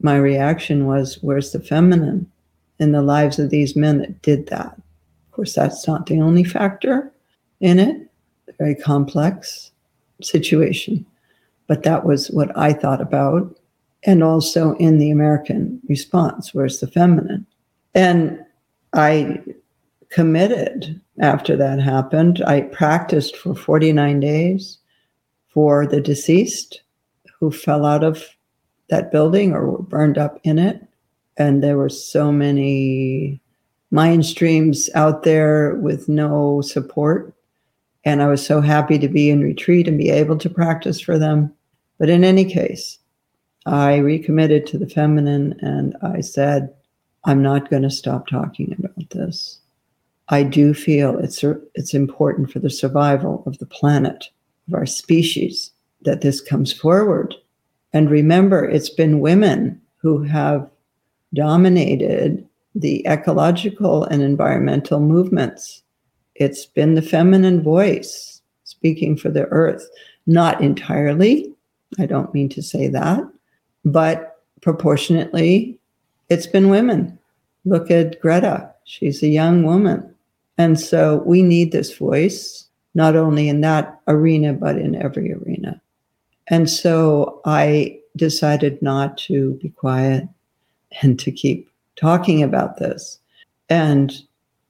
my 0.00 0.16
reaction 0.16 0.86
was, 0.86 1.18
where's 1.22 1.52
the 1.52 1.60
feminine 1.60 2.30
in 2.78 2.92
the 2.92 3.02
lives 3.02 3.38
of 3.38 3.50
these 3.50 3.76
men 3.76 3.98
that 3.98 4.20
did 4.22 4.48
that? 4.48 4.76
Of 4.76 5.30
course, 5.32 5.54
that's 5.54 5.86
not 5.86 6.06
the 6.06 6.20
only 6.20 6.44
factor 6.44 7.12
in 7.60 7.78
it, 7.78 8.10
very 8.58 8.74
complex 8.74 9.70
situation. 10.20 11.06
But 11.66 11.82
that 11.84 12.04
was 12.04 12.30
what 12.30 12.56
I 12.58 12.72
thought 12.72 13.00
about. 13.00 13.58
And 14.04 14.22
also 14.22 14.74
in 14.76 14.98
the 14.98 15.10
American 15.10 15.80
response, 15.88 16.52
where's 16.52 16.80
the 16.80 16.86
feminine? 16.86 17.46
And 17.94 18.44
I 18.92 19.42
committed 20.14 21.00
after 21.20 21.56
that 21.56 21.80
happened. 21.80 22.40
I 22.46 22.60
practiced 22.60 23.36
for 23.36 23.52
49 23.52 24.20
days 24.20 24.78
for 25.48 25.88
the 25.88 26.00
deceased 26.00 26.82
who 27.40 27.50
fell 27.50 27.84
out 27.84 28.04
of 28.04 28.24
that 28.90 29.10
building 29.10 29.52
or 29.52 29.68
were 29.68 29.82
burned 29.82 30.16
up 30.16 30.38
in 30.44 30.60
it. 30.60 30.86
And 31.36 31.64
there 31.64 31.76
were 31.76 31.88
so 31.88 32.30
many 32.30 33.40
mind 33.90 34.24
streams 34.24 34.88
out 34.94 35.24
there 35.24 35.74
with 35.74 36.08
no 36.08 36.60
support. 36.60 37.34
And 38.04 38.22
I 38.22 38.28
was 38.28 38.46
so 38.46 38.60
happy 38.60 39.00
to 39.00 39.08
be 39.08 39.30
in 39.30 39.40
retreat 39.40 39.88
and 39.88 39.98
be 39.98 40.10
able 40.10 40.38
to 40.38 40.48
practice 40.48 41.00
for 41.00 41.18
them. 41.18 41.52
But 41.98 42.08
in 42.08 42.22
any 42.22 42.44
case, 42.44 42.98
I 43.66 43.96
recommitted 43.96 44.68
to 44.68 44.78
the 44.78 44.88
feminine 44.88 45.58
and 45.58 45.96
I 46.02 46.20
said, 46.20 46.72
I'm 47.24 47.42
not 47.42 47.68
going 47.68 47.82
to 47.82 47.90
stop 47.90 48.28
talking 48.28 48.76
about 48.78 49.10
this. 49.10 49.58
I 50.28 50.42
do 50.42 50.74
feel 50.74 51.18
it's, 51.18 51.44
it's 51.74 51.94
important 51.94 52.50
for 52.50 52.58
the 52.58 52.70
survival 52.70 53.42
of 53.46 53.58
the 53.58 53.66
planet, 53.66 54.30
of 54.68 54.74
our 54.74 54.86
species, 54.86 55.70
that 56.02 56.20
this 56.20 56.40
comes 56.40 56.72
forward 56.72 57.34
and 57.94 58.10
remember, 58.10 58.68
it's 58.68 58.90
been 58.90 59.20
women 59.20 59.80
who 59.98 60.24
have 60.24 60.68
dominated 61.32 62.46
the 62.74 63.06
ecological 63.06 64.04
and 64.04 64.20
environmental 64.20 64.98
movements. 64.98 65.82
It's 66.34 66.66
been 66.66 66.94
the 66.94 67.02
feminine 67.02 67.62
voice 67.62 68.42
speaking 68.64 69.16
for 69.16 69.30
the 69.30 69.44
earth. 69.46 69.88
Not 70.26 70.60
entirely, 70.60 71.54
I 72.00 72.06
don't 72.06 72.34
mean 72.34 72.48
to 72.50 72.62
say 72.62 72.88
that, 72.88 73.20
but 73.84 74.40
proportionately, 74.60 75.78
it's 76.28 76.48
been 76.48 76.70
women. 76.70 77.16
Look 77.64 77.92
at 77.92 78.20
Greta, 78.20 78.72
she's 78.82 79.22
a 79.22 79.28
young 79.28 79.62
woman. 79.62 80.12
And 80.58 80.78
so 80.78 81.22
we 81.26 81.42
need 81.42 81.72
this 81.72 81.96
voice, 81.96 82.66
not 82.94 83.16
only 83.16 83.48
in 83.48 83.60
that 83.62 84.00
arena, 84.06 84.52
but 84.52 84.78
in 84.78 84.94
every 84.94 85.32
arena. 85.32 85.80
And 86.48 86.68
so 86.68 87.40
I 87.44 87.98
decided 88.16 88.80
not 88.80 89.18
to 89.18 89.54
be 89.54 89.70
quiet 89.70 90.28
and 91.02 91.18
to 91.20 91.32
keep 91.32 91.68
talking 91.96 92.42
about 92.42 92.78
this. 92.78 93.18
And 93.68 94.12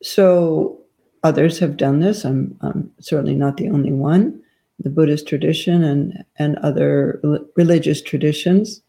so 0.03 0.79
others 1.23 1.59
have 1.59 1.77
done 1.77 2.01
this. 2.01 2.25
I'm, 2.25 2.57
I'm 2.61 2.91
certainly 3.01 3.35
not 3.35 3.57
the 3.57 3.71
only 3.71 3.93
one. 3.93 4.41
The 4.79 4.91
Buddhist 4.91 5.27
tradition 5.27 5.83
and, 5.85 6.25
and 6.37 6.57
other 6.59 7.21
religious 7.57 8.03
traditions. 8.03 8.83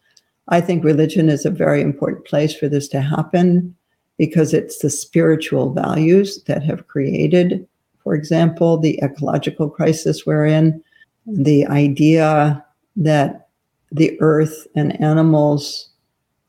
I 0.48 0.60
think 0.60 0.84
religion 0.84 1.28
is 1.28 1.44
a 1.44 1.50
very 1.50 1.80
important 1.80 2.24
place 2.26 2.54
for 2.54 2.68
this 2.68 2.88
to 2.88 3.00
happen 3.00 3.74
because 4.18 4.54
it's 4.54 4.78
the 4.78 4.90
spiritual 4.90 5.72
values 5.72 6.42
that 6.44 6.62
have 6.62 6.88
created, 6.88 7.66
for 8.02 8.14
example, 8.14 8.78
the 8.78 8.98
ecological 9.02 9.68
crisis 9.68 10.24
we're 10.24 10.46
in, 10.46 10.82
the 11.26 11.66
idea 11.66 12.64
that 12.96 13.48
the 13.92 14.18
earth 14.20 14.66
and 14.74 15.00
animals 15.02 15.90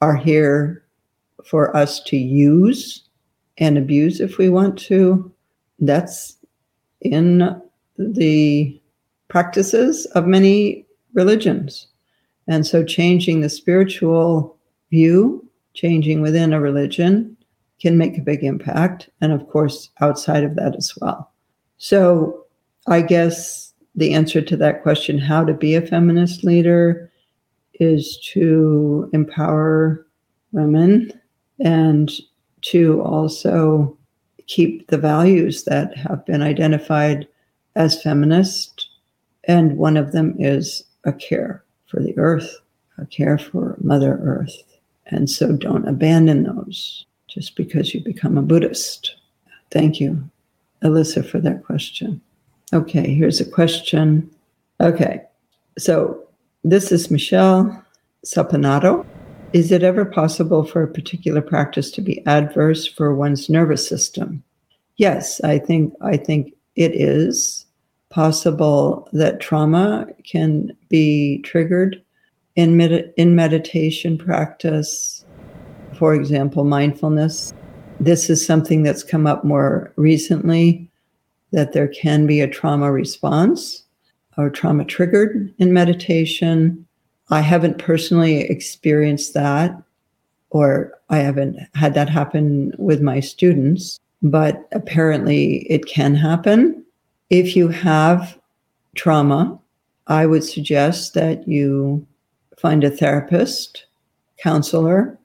are 0.02 0.16
here 0.16 0.84
for 1.44 1.76
us 1.76 2.02
to 2.04 2.18
use 2.18 3.04
and 3.58 3.78
abuse 3.78 4.20
if 4.20 4.38
we 4.38 4.50
want 4.50 4.78
to. 4.78 5.32
That's 5.80 6.38
in 7.02 7.62
the 7.98 8.82
practices 9.28 10.06
of 10.08 10.26
many 10.26 10.86
religions. 11.14 11.88
And 12.48 12.66
so 12.66 12.84
changing 12.84 13.42
the 13.42 13.50
spiritual 13.50 14.58
view, 14.90 15.48
changing 15.74 16.22
within 16.22 16.54
a 16.54 16.62
religion, 16.62 17.37
can 17.80 17.98
make 17.98 18.18
a 18.18 18.22
big 18.22 18.44
impact. 18.44 19.10
And 19.22 19.32
of 19.32 19.48
course, 19.48 19.90
outside 20.02 20.44
of 20.44 20.56
that 20.56 20.76
as 20.76 20.94
well. 21.00 21.32
So 21.78 22.46
I 22.88 23.02
guess 23.02 23.74
the 23.96 24.14
answer 24.14 24.42
to 24.42 24.58
that 24.58 24.84
question, 24.84 25.18
how 25.18 25.44
to 25.44 25.54
be 25.54 25.76
a 25.76 25.82
feminist 25.82 26.44
leader, 26.44 27.12
is 27.80 28.18
to 28.34 29.10
empower 29.14 30.06
women 30.52 31.12
and 31.60 32.12
to 32.62 33.02
also 33.02 33.98
keep 34.48 34.88
the 34.88 34.98
values 34.98 35.64
that 35.66 35.96
have 35.98 36.26
been 36.26 36.42
identified 36.42 37.28
as 37.76 38.02
feminist. 38.02 38.90
And 39.44 39.78
one 39.78 39.98
of 39.98 40.12
them 40.12 40.36
is 40.40 40.84
a 41.04 41.14
care 41.14 41.64
for 41.86 42.02
the 42.02 42.18
earth, 42.18 42.56
a 42.98 43.06
care 43.06 43.38
for 43.38 43.78
Mother 43.82 44.20
Earth. 44.22 44.56
And 45.08 45.30
so 45.30 45.54
don't 45.54 45.88
abandon 45.88 46.44
those 46.44 47.06
just 47.38 47.56
because 47.56 47.94
you 47.94 48.02
become 48.02 48.36
a 48.36 48.42
Buddhist. 48.42 49.16
Thank 49.70 50.00
you, 50.00 50.28
Elissa, 50.82 51.22
for 51.22 51.40
that 51.40 51.64
question. 51.64 52.20
Okay, 52.74 53.14
here's 53.14 53.40
a 53.40 53.46
question. 53.46 54.28
Okay, 54.82 55.22
so 55.78 56.28
this 56.64 56.92
is 56.92 57.12
Michelle 57.12 57.86
Sapanato. 58.26 59.06
Is 59.54 59.72
it 59.72 59.84
ever 59.84 60.04
possible 60.04 60.64
for 60.66 60.82
a 60.82 60.88
particular 60.88 61.42
practice 61.42 61.92
to 61.92 62.02
be 62.02 62.26
adverse 62.26 62.88
for 62.88 63.14
one's 63.14 63.52
nervous 63.52 63.88
system? 63.88 64.44
Yes, 64.96 65.40
I 65.42 65.60
think 65.60 65.94
I 66.02 66.18
think 66.18 66.56
it 66.76 66.96
is 66.96 67.68
possible 68.10 69.08
that 69.14 69.42
trauma 69.42 70.08
can 70.24 70.76
be 70.90 71.38
triggered 71.44 72.02
in 72.56 72.78
med- 72.78 73.14
in 73.16 73.36
meditation 73.36 74.18
practice. 74.18 75.24
For 75.98 76.14
example, 76.14 76.64
mindfulness. 76.64 77.54
This 78.00 78.30
is 78.30 78.46
something 78.46 78.84
that's 78.84 79.04
come 79.04 79.26
up 79.26 79.44
more 79.44 79.92
recently 79.96 80.90
that 81.52 81.74
there 81.74 81.88
can 81.88 82.28
be 82.28 82.42
a 82.42 82.48
trauma 82.48 82.92
response 82.92 83.84
or 84.38 84.50
trauma 84.50 84.86
triggered 84.86 85.54
in 85.58 85.74
meditation 85.74 86.88
I 87.30 87.42
haven't 87.42 87.78
personally 87.78 88.42
experienced 88.42 89.34
that, 89.34 89.76
or 90.50 90.94
I 91.10 91.18
haven't 91.18 91.60
had 91.74 91.94
that 91.96 92.10
happen 92.10 92.72
with 92.78 93.02
my 93.02 93.20
students, 93.20 94.00
but 94.22 94.68
apparently 94.72 95.68
it 95.70 95.86
can 95.86 96.16
happen. 96.16 96.86
If 97.30 97.56
you 97.56 97.68
have 97.68 98.40
trauma, 98.96 99.60
I 100.08 100.26
would 100.26 100.44
suggest 100.44 101.14
that 101.16 101.46
you 101.48 102.08
find 102.58 102.84
a 102.86 102.90
therapist, 102.90 103.86
counselor, 104.38 105.17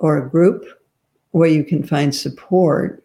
or 0.00 0.18
a 0.18 0.28
group 0.28 0.64
where 1.30 1.48
you 1.48 1.62
can 1.62 1.82
find 1.82 2.14
support 2.14 3.04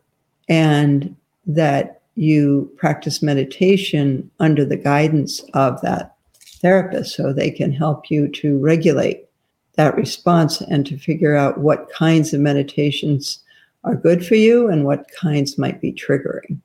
and 0.50 1.16
that 1.46 2.02
you 2.16 2.72
practice 2.78 3.22
meditation 3.22 4.30
under 4.40 4.66
the 4.66 4.78
guidance 4.78 5.42
of 5.54 5.80
that 5.82 6.16
therapist 6.62 7.16
so 7.16 7.32
they 7.32 7.52
can 7.52 7.72
help 7.72 8.10
you 8.10 8.28
to 8.30 8.58
regulate 8.58 9.26
that 9.74 9.96
response 9.96 10.62
and 10.62 10.86
to 10.86 10.98
figure 10.98 11.36
out 11.36 11.60
what 11.60 11.92
kinds 11.92 12.34
of 12.34 12.40
meditations 12.40 13.40
are 13.84 13.96
good 13.96 14.26
for 14.26 14.36
you 14.36 14.70
and 14.70 14.86
what 14.86 15.12
kinds 15.12 15.58
might 15.58 15.82
be 15.82 15.92
triggering. 15.92 16.58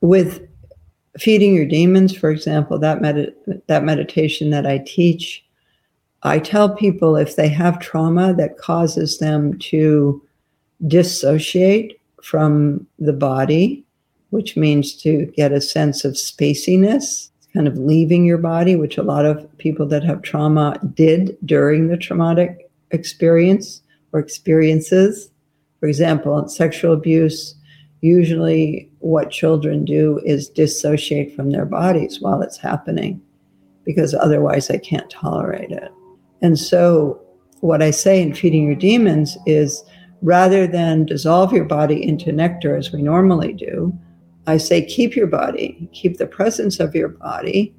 With 0.00 0.46
feeding 1.18 1.54
your 1.54 1.66
demons, 1.66 2.16
for 2.16 2.30
example, 2.30 2.78
that 2.78 3.00
med- 3.00 3.34
that 3.66 3.84
meditation 3.84 4.50
that 4.50 4.66
I 4.66 4.78
teach, 4.78 5.43
I 6.26 6.38
tell 6.38 6.74
people 6.74 7.16
if 7.16 7.36
they 7.36 7.48
have 7.48 7.78
trauma 7.78 8.32
that 8.34 8.56
causes 8.56 9.18
them 9.18 9.58
to 9.58 10.22
dissociate 10.86 12.00
from 12.22 12.86
the 12.98 13.12
body, 13.12 13.84
which 14.30 14.56
means 14.56 14.94
to 15.02 15.26
get 15.36 15.52
a 15.52 15.60
sense 15.60 16.02
of 16.02 16.14
spaciness, 16.14 17.28
kind 17.52 17.68
of 17.68 17.76
leaving 17.76 18.24
your 18.24 18.38
body, 18.38 18.74
which 18.74 18.96
a 18.96 19.02
lot 19.02 19.26
of 19.26 19.46
people 19.58 19.86
that 19.88 20.02
have 20.02 20.22
trauma 20.22 20.80
did 20.94 21.36
during 21.44 21.88
the 21.88 21.96
traumatic 21.98 22.70
experience 22.90 23.82
or 24.12 24.18
experiences. 24.18 25.30
For 25.78 25.88
example, 25.88 26.48
sexual 26.48 26.94
abuse, 26.94 27.54
usually 28.00 28.90
what 29.00 29.30
children 29.30 29.84
do 29.84 30.20
is 30.24 30.48
dissociate 30.48 31.36
from 31.36 31.50
their 31.50 31.66
bodies 31.66 32.22
while 32.22 32.40
it's 32.40 32.56
happening 32.56 33.20
because 33.84 34.14
otherwise 34.14 34.68
they 34.68 34.78
can't 34.78 35.10
tolerate 35.10 35.70
it. 35.70 35.92
And 36.42 36.58
so, 36.58 37.20
what 37.60 37.82
I 37.82 37.90
say 37.90 38.20
in 38.20 38.34
Feeding 38.34 38.66
Your 38.66 38.74
Demons 38.74 39.38
is 39.46 39.82
rather 40.20 40.66
than 40.66 41.06
dissolve 41.06 41.52
your 41.52 41.64
body 41.64 42.06
into 42.06 42.32
nectar 42.32 42.76
as 42.76 42.92
we 42.92 43.02
normally 43.02 43.52
do, 43.52 43.96
I 44.46 44.58
say, 44.58 44.84
keep 44.84 45.16
your 45.16 45.26
body, 45.26 45.88
keep 45.92 46.18
the 46.18 46.26
presence 46.26 46.80
of 46.80 46.94
your 46.94 47.08
body, 47.08 47.74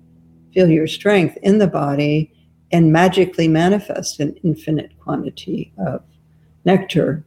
feel 0.54 0.70
your 0.70 0.88
strength 0.88 1.38
in 1.44 1.60
the 1.60 1.68
body, 1.68 2.32
and 2.72 2.92
magically 2.92 3.48
manifest 3.48 4.20
an 4.20 4.36
infinite 4.44 4.92
quantity 5.00 5.72
of 5.78 6.04
nectar 6.66 7.24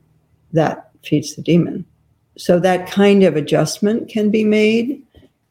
that 0.53 0.91
feeds 1.05 1.37
the 1.37 1.43
demon. 1.43 1.85
So, 2.37 2.59
that 2.61 2.91
kind 2.91 3.23
of 3.23 3.37
adjustment 3.37 4.09
can 4.09 4.31
be 4.31 4.45
made 4.45 5.03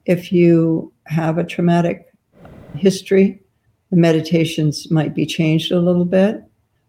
if 0.06 0.32
you 0.32 0.92
have 1.06 1.38
a 1.38 1.44
traumatic 1.44 2.12
history. 2.76 3.42
The 3.92 3.98
meditations 3.98 4.92
might 4.92 5.16
be 5.16 5.26
changed 5.26 5.72
a 5.72 5.80
little 5.80 6.06
bit, 6.06 6.44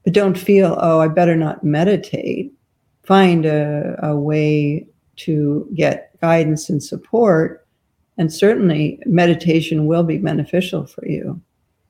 but 0.04 0.12
don't 0.12 0.38
feel, 0.38 0.76
oh, 0.80 1.00
I 1.00 1.08
better 1.08 1.37
not 1.37 1.64
meditate. 1.64 2.52
Find 3.04 3.46
a, 3.46 3.96
a 4.02 4.16
way 4.16 4.87
to 5.16 5.68
get 5.74 6.18
guidance 6.20 6.68
and 6.68 6.82
support. 6.82 7.66
And 8.16 8.32
certainly, 8.32 9.00
meditation 9.06 9.87
will 9.87 10.02
be 10.02 10.18
beneficial 10.18 10.87
for 10.87 11.06
you. 11.06 11.40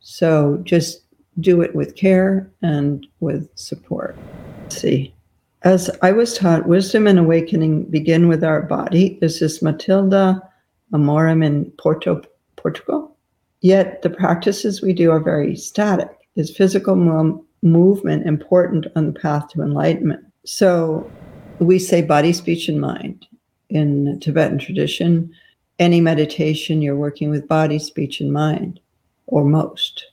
So 0.01 0.61
just 0.65 1.03
do 1.41 1.63
it 1.63 1.75
with 1.75 1.97
care 1.97 2.51
and 2.63 3.07
with 3.21 3.49
support. 3.55 4.17
Let's 4.63 4.81
see. 4.81 5.15
As 5.63 5.91
I 6.03 6.13
was 6.13 6.37
taught, 6.37 6.69
wisdom 6.69 7.07
and 7.07 7.19
awakening 7.19 7.85
begin 7.85 8.29
with 8.29 8.45
our 8.45 8.63
body. 8.63 9.19
This 9.21 9.43
is 9.43 9.63
Matilda 9.63 10.41
Amorim 10.93 11.45
in 11.45 11.71
Porto, 11.73 12.23
Portugal. 12.57 13.08
Yet 13.61 14.03
the 14.03 14.11
practices 14.11 14.83
we 14.83 14.93
do 14.93 15.11
are 15.11 15.21
very 15.21 15.57
static. 15.57 16.11
Is 16.37 16.57
physical 16.57 16.95
mo- 16.95 17.45
movement 17.63 18.27
important 18.27 18.87
on 18.95 19.07
the 19.07 19.19
path 19.19 19.49
to 19.51 19.63
enlightenment? 19.63 20.25
So 20.45 21.11
we 21.59 21.79
say 21.79 22.03
body, 22.03 22.33
speech, 22.33 22.69
and 22.69 22.81
mind 22.81 23.27
in 23.69 24.21
Tibetan 24.21 24.59
tradition. 24.59 25.33
Any 25.79 26.01
meditation, 26.01 26.83
you're 26.83 26.97
working 26.97 27.31
with 27.31 27.49
body, 27.49 27.79
speech, 27.79 28.21
and 28.21 28.33
mind, 28.33 28.81
or 29.27 29.45
most. 29.45 30.07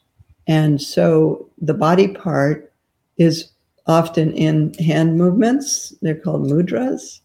And 0.47 0.81
so 0.81 1.49
the 1.59 1.73
body 1.73 2.07
part 2.07 2.71
is 3.17 3.51
often 3.87 4.31
in 4.33 4.73
hand 4.75 5.17
movements. 5.17 5.93
They're 6.01 6.15
called 6.15 6.49
mudras, 6.49 7.19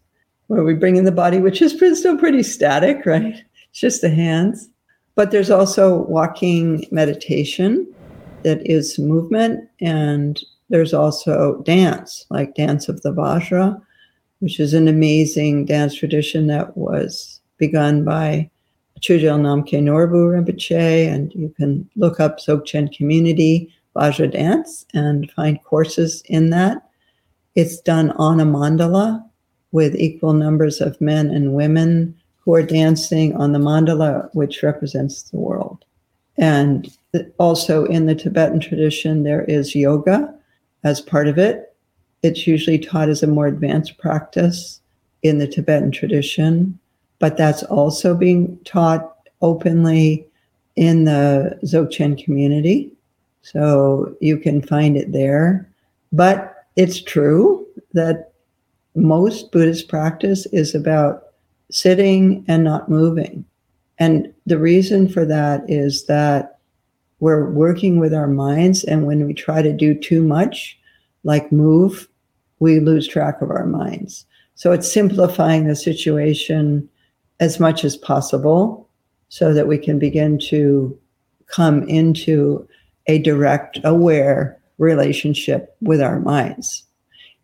where 0.46 0.64
we 0.64 0.74
bring 0.74 0.96
in 0.96 1.04
the 1.04 1.12
body, 1.12 1.40
which 1.40 1.62
is 1.62 1.72
still 1.98 2.18
pretty 2.18 2.42
static, 2.42 3.04
right? 3.06 3.42
It's 3.70 3.80
just 3.80 4.00
the 4.00 4.10
hands. 4.10 4.68
But 5.14 5.30
there's 5.30 5.50
also 5.50 6.02
walking 6.04 6.86
meditation 6.90 7.86
that 8.42 8.60
is 8.64 8.98
movement, 8.98 9.68
and 9.80 10.40
there's 10.70 10.94
also 10.94 11.62
dance, 11.62 12.26
like 12.30 12.54
dance 12.54 12.88
of 12.88 13.02
the 13.02 13.12
Vajra, 13.12 13.80
which 14.38 14.58
is 14.60 14.72
an 14.72 14.88
amazing 14.88 15.66
dance 15.66 15.94
tradition 15.94 16.46
that 16.46 16.76
was 16.76 17.40
begun 17.58 18.04
by 18.04 18.50
Chögyal 19.00 19.40
Namkhai 19.40 19.82
Norbu 19.82 20.44
Rinpoche. 20.44 21.12
And 21.12 21.32
you 21.34 21.52
can 21.56 21.88
look 21.96 22.20
up 22.20 22.38
Dzogchen 22.38 22.94
Community 22.94 23.72
Vajra 23.96 24.30
Dance 24.30 24.86
and 24.94 25.30
find 25.32 25.62
courses 25.64 26.22
in 26.26 26.50
that. 26.50 26.88
It's 27.54 27.80
done 27.80 28.12
on 28.12 28.40
a 28.40 28.46
mandala 28.46 29.22
with 29.72 29.94
equal 29.96 30.32
numbers 30.32 30.80
of 30.80 31.00
men 31.00 31.30
and 31.30 31.52
women 31.54 32.14
who 32.40 32.54
are 32.54 32.62
dancing 32.62 33.34
on 33.36 33.52
the 33.52 33.58
mandala, 33.58 34.28
which 34.34 34.62
represents 34.62 35.22
the 35.22 35.36
world. 35.36 35.84
And 36.36 36.90
also 37.38 37.84
in 37.84 38.06
the 38.06 38.14
Tibetan 38.14 38.60
tradition, 38.60 39.22
there 39.22 39.44
is 39.44 39.74
yoga 39.74 40.34
as 40.84 41.00
part 41.00 41.28
of 41.28 41.38
it. 41.38 41.76
It's 42.22 42.46
usually 42.46 42.78
taught 42.78 43.08
as 43.08 43.22
a 43.22 43.26
more 43.26 43.46
advanced 43.46 43.98
practice 43.98 44.80
in 45.22 45.38
the 45.38 45.46
Tibetan 45.46 45.90
tradition, 45.90 46.78
but 47.18 47.36
that's 47.36 47.62
also 47.64 48.14
being 48.14 48.58
taught 48.64 49.16
openly 49.42 50.26
in 50.76 51.04
the 51.04 51.58
Dzogchen 51.62 52.22
community. 52.22 52.90
So 53.42 54.14
you 54.20 54.38
can 54.38 54.62
find 54.62 54.96
it 54.96 55.12
there. 55.12 55.68
But 56.12 56.66
it's 56.76 57.02
true 57.02 57.66
that 57.92 58.32
most 58.94 59.52
Buddhist 59.52 59.88
practice 59.88 60.46
is 60.46 60.74
about 60.74 61.29
sitting 61.70 62.44
and 62.48 62.64
not 62.64 62.88
moving. 62.88 63.44
And 63.98 64.32
the 64.46 64.58
reason 64.58 65.08
for 65.08 65.24
that 65.26 65.62
is 65.68 66.06
that 66.06 66.58
we're 67.20 67.50
working 67.50 67.98
with 67.98 68.14
our 68.14 68.26
minds. 68.26 68.82
And 68.84 69.06
when 69.06 69.26
we 69.26 69.34
try 69.34 69.62
to 69.62 69.72
do 69.72 69.94
too 69.94 70.22
much, 70.22 70.78
like 71.22 71.52
move, 71.52 72.08
we 72.60 72.80
lose 72.80 73.06
track 73.06 73.42
of 73.42 73.50
our 73.50 73.66
minds. 73.66 74.24
So 74.54 74.72
it's 74.72 74.90
simplifying 74.90 75.66
the 75.66 75.76
situation 75.76 76.88
as 77.40 77.60
much 77.60 77.84
as 77.84 77.96
possible 77.96 78.88
so 79.28 79.54
that 79.54 79.66
we 79.66 79.78
can 79.78 79.98
begin 79.98 80.38
to 80.38 80.98
come 81.46 81.82
into 81.88 82.66
a 83.06 83.18
direct, 83.18 83.78
aware 83.84 84.60
relationship 84.78 85.76
with 85.80 86.00
our 86.00 86.20
minds. 86.20 86.84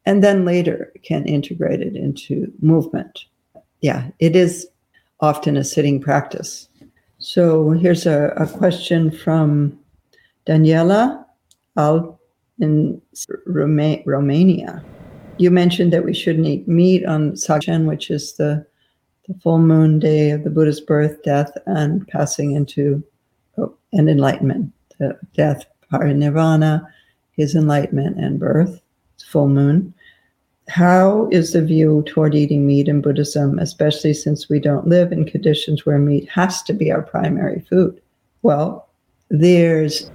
And 0.05 0.23
then 0.23 0.45
later 0.45 0.93
can 1.03 1.27
integrate 1.27 1.81
it 1.81 1.97
into 1.97 2.53
movement. 2.61 3.25
Yeah, 3.87 4.11
it 4.19 4.35
is 4.35 4.67
often 5.21 5.57
a 5.57 5.63
sitting 5.63 6.01
practice. 6.01 6.69
So 7.19 7.71
here's 7.71 8.05
a, 8.05 8.35
a 8.37 8.45
question 8.45 9.13
from 9.13 9.79
Daniela 10.45 11.25
Al 11.77 12.19
in 12.59 13.01
Roma- 13.47 14.03
Romania. 14.05 14.83
You 15.39 15.53
mentioned 15.53 15.93
that 15.93 16.05
we 16.05 16.15
shouldn't 16.15 16.49
eat 16.49 16.67
meat 16.67 17.07
on 17.07 17.35
Duchen, 17.35 17.87
which 17.87 18.11
is 18.11 18.33
the, 18.33 18.67
the 19.29 19.35
full 19.35 19.61
moon 19.61 20.01
day 20.01 20.31
of 20.33 20.43
the 20.43 20.51
Buddha's 20.51 20.81
birth, 20.81 21.23
death, 21.23 21.53
and 21.67 22.09
passing 22.09 22.57
into 22.57 23.05
oh, 23.59 23.73
an 23.93 24.09
enlightenment. 24.09 24.73
The 24.99 25.17
death, 25.33 25.65
parinirvana, 25.93 26.85
his 27.37 27.55
enlightenment 27.55 28.19
and 28.19 28.41
birth, 28.41 28.81
full 29.25 29.47
moon. 29.49 29.95
How 30.69 31.29
is 31.31 31.53
the 31.53 31.65
view 31.65 32.03
toward 32.07 32.35
eating 32.35 32.67
meat 32.67 32.89
in 32.89 33.01
Buddhism, 33.01 33.59
especially 33.59 34.15
since 34.15 34.49
we 34.49 34.59
don't 34.59 34.89
live 34.89 35.13
in 35.13 35.25
conditions 35.25 35.87
where 35.87 35.99
meat 35.99 36.29
has 36.29 36.63
to 36.65 36.73
be 36.73 36.91
our 36.91 37.03
primary 37.03 37.61
food? 37.61 38.01
Well, 38.43 38.89
there's 39.29 40.11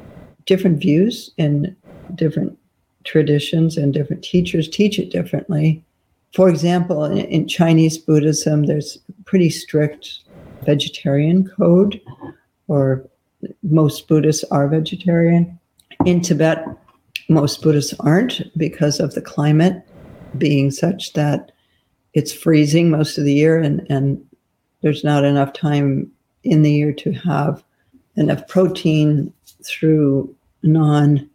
different 0.46 0.80
views 0.80 1.32
in 1.38 1.76
different 2.16 2.58
traditions, 3.04 3.78
and 3.78 3.94
different 3.94 4.24
teachers 4.24 4.68
teach 4.68 5.00
it 5.00 5.10
differently. 5.10 5.84
For 6.34 6.50
example, 6.50 7.06
in, 7.06 7.18
in 7.18 7.48
Chinese 7.48 7.98
Buddhism, 7.98 8.66
there's 8.66 9.00
pretty 9.26 9.50
strict 9.50 10.20
vegetarian 10.66 11.48
code, 11.48 12.00
or 12.68 13.06
most 13.64 14.08
Buddhists 14.08 14.44
are 14.52 14.68
vegetarian. 14.68 15.60
In 16.06 16.22
Tibet, 16.22 16.66
most 17.30 17.62
Buddhists 17.62 17.94
aren't 18.02 18.56
because 18.58 19.00
of 19.00 19.16
the 19.16 19.22
climate 19.22 19.84
being 20.38 20.72
such 20.72 21.14
that 21.14 21.52
it's 22.14 22.34
freezing 22.34 22.90
most 22.90 23.18
of 23.18 23.24
the 23.24 23.34
year 23.34 23.60
and, 23.60 23.86
and 23.90 24.26
there's 24.82 25.04
not 25.04 25.24
enough 25.24 25.54
time 25.54 26.12
in 26.44 26.64
the 26.64 26.72
year 26.72 26.92
to 26.92 27.12
have 27.12 27.64
enough 28.16 28.48
protein 28.48 29.32
through 29.64 30.34
non 30.64 31.30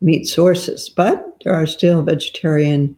meat 0.00 0.26
sources. 0.26 0.88
But 0.88 1.24
there 1.44 1.54
are 1.54 1.66
still 1.66 2.02
vegetarian 2.02 2.96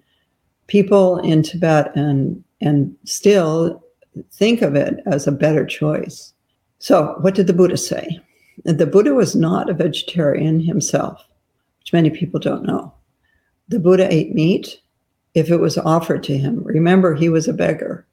people 0.67 1.19
in 1.19 1.43
Tibet 1.43 1.95
and 1.95 2.43
and 2.61 2.97
still 3.05 3.83
think 4.33 4.63
of 4.63 4.75
it 4.75 5.01
as 5.07 5.27
a 5.27 5.33
better 5.33 5.67
choice. 5.67 6.33
So, 6.79 7.17
what 7.21 7.35
did 7.35 7.47
the 7.47 7.53
Buddha 7.53 7.77
say? 7.77 8.21
The 8.65 8.87
Buddha 8.87 9.15
was 9.15 9.35
not 9.35 9.71
a 9.71 9.75
vegetarian 9.75 10.61
himself, 10.61 11.25
which 11.81 11.93
many 11.93 12.11
people 12.11 12.39
don't 12.39 12.65
know. 12.65 12.93
The 13.69 13.81
Buddha 13.81 14.13
ate 14.13 14.35
meat 14.35 14.81
if 15.35 15.51
it 15.51 15.59
was 15.59 15.79
offered 15.79 16.23
to 16.25 16.37
him. 16.37 16.63
Remember, 16.65 17.15
he 17.15 17.29
was 17.29 17.49
a 17.49 17.53
beggar. 17.53 18.07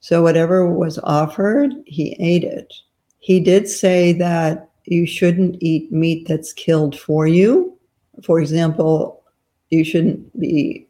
So 0.00 0.22
whatever 0.22 0.68
was 0.68 0.98
offered, 0.98 1.72
he 1.86 2.16
ate 2.18 2.44
it. 2.44 2.72
He 3.18 3.40
did 3.40 3.68
say 3.68 4.12
that 4.14 4.70
you 4.84 5.06
shouldn't 5.06 5.56
eat 5.60 5.90
meat 5.90 6.28
that's 6.28 6.52
killed 6.52 6.98
for 6.98 7.26
you. 7.26 7.76
For 8.22 8.40
example, 8.40 9.24
you 9.70 9.84
shouldn't 9.84 10.38
be 10.38 10.86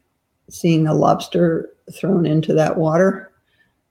seeing 0.49 0.87
a 0.87 0.93
lobster 0.93 1.69
thrown 1.93 2.25
into 2.25 2.53
that 2.53 2.77
water 2.77 3.31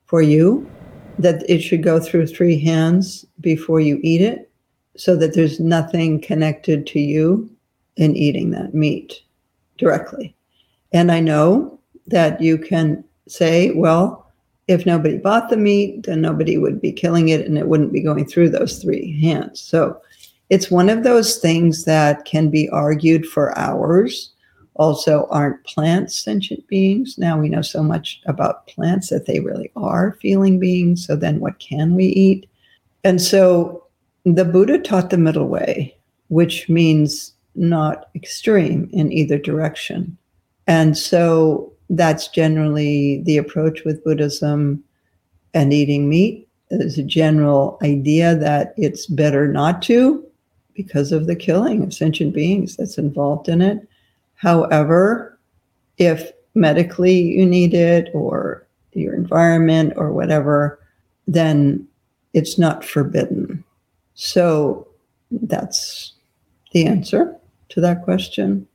for 0.04 0.22
you, 0.22 0.70
that 1.18 1.42
it 1.50 1.60
should 1.60 1.82
go 1.82 1.98
through 1.98 2.26
three 2.26 2.58
hands 2.58 3.24
before 3.40 3.80
you 3.80 3.98
eat 4.02 4.20
it, 4.20 4.50
so 4.96 5.16
that 5.16 5.34
there's 5.34 5.58
nothing 5.58 6.20
connected 6.20 6.86
to 6.86 7.00
you 7.00 7.50
in 7.96 8.14
eating 8.14 8.50
that 8.50 8.74
meat 8.74 9.22
directly. 9.78 10.36
And 10.92 11.10
I 11.10 11.20
know 11.20 11.75
that 12.08 12.40
you 12.40 12.58
can 12.58 13.04
say, 13.28 13.72
well, 13.72 14.32
if 14.68 14.84
nobody 14.84 15.16
bought 15.18 15.48
the 15.48 15.56
meat, 15.56 16.04
then 16.04 16.20
nobody 16.20 16.58
would 16.58 16.80
be 16.80 16.92
killing 16.92 17.28
it 17.28 17.46
and 17.46 17.56
it 17.56 17.68
wouldn't 17.68 17.92
be 17.92 18.02
going 18.02 18.24
through 18.24 18.50
those 18.50 18.78
three 18.78 19.20
hands. 19.20 19.60
So 19.60 20.00
it's 20.50 20.70
one 20.70 20.88
of 20.88 21.04
those 21.04 21.36
things 21.38 21.84
that 21.84 22.24
can 22.24 22.50
be 22.50 22.68
argued 22.70 23.26
for 23.26 23.56
hours. 23.58 24.32
Also, 24.74 25.26
aren't 25.30 25.64
plants 25.64 26.18
sentient 26.18 26.66
beings? 26.68 27.16
Now 27.16 27.38
we 27.38 27.48
know 27.48 27.62
so 27.62 27.82
much 27.82 28.20
about 28.26 28.66
plants 28.66 29.08
that 29.08 29.26
they 29.26 29.40
really 29.40 29.70
are 29.76 30.18
feeling 30.20 30.58
beings. 30.58 31.06
So 31.06 31.16
then 31.16 31.40
what 31.40 31.58
can 31.60 31.94
we 31.94 32.06
eat? 32.06 32.48
And 33.04 33.22
so 33.22 33.84
the 34.24 34.44
Buddha 34.44 34.78
taught 34.78 35.10
the 35.10 35.16
middle 35.16 35.46
way, 35.46 35.96
which 36.28 36.68
means 36.68 37.32
not 37.54 38.10
extreme 38.14 38.90
in 38.92 39.12
either 39.12 39.38
direction. 39.38 40.18
And 40.66 40.98
so 40.98 41.72
that's 41.90 42.28
generally 42.28 43.22
the 43.22 43.36
approach 43.36 43.84
with 43.84 44.02
Buddhism 44.04 44.82
and 45.54 45.72
eating 45.72 46.08
meat. 46.08 46.48
There's 46.70 46.98
a 46.98 47.02
general 47.02 47.78
idea 47.82 48.34
that 48.36 48.74
it's 48.76 49.06
better 49.06 49.46
not 49.46 49.82
to 49.82 50.24
because 50.74 51.12
of 51.12 51.26
the 51.26 51.36
killing 51.36 51.82
of 51.82 51.94
sentient 51.94 52.34
beings 52.34 52.76
that's 52.76 52.98
involved 52.98 53.48
in 53.48 53.62
it. 53.62 53.88
However, 54.34 55.38
if 55.96 56.32
medically 56.54 57.18
you 57.18 57.46
need 57.46 57.72
it 57.72 58.10
or 58.12 58.66
your 58.92 59.14
environment 59.14 59.92
or 59.96 60.12
whatever, 60.12 60.80
then 61.26 61.86
it's 62.34 62.58
not 62.58 62.84
forbidden. 62.84 63.62
So 64.14 64.88
that's 65.30 66.12
the 66.72 66.86
answer 66.86 67.36
to 67.70 67.80
that 67.80 68.02
question. 68.04 68.66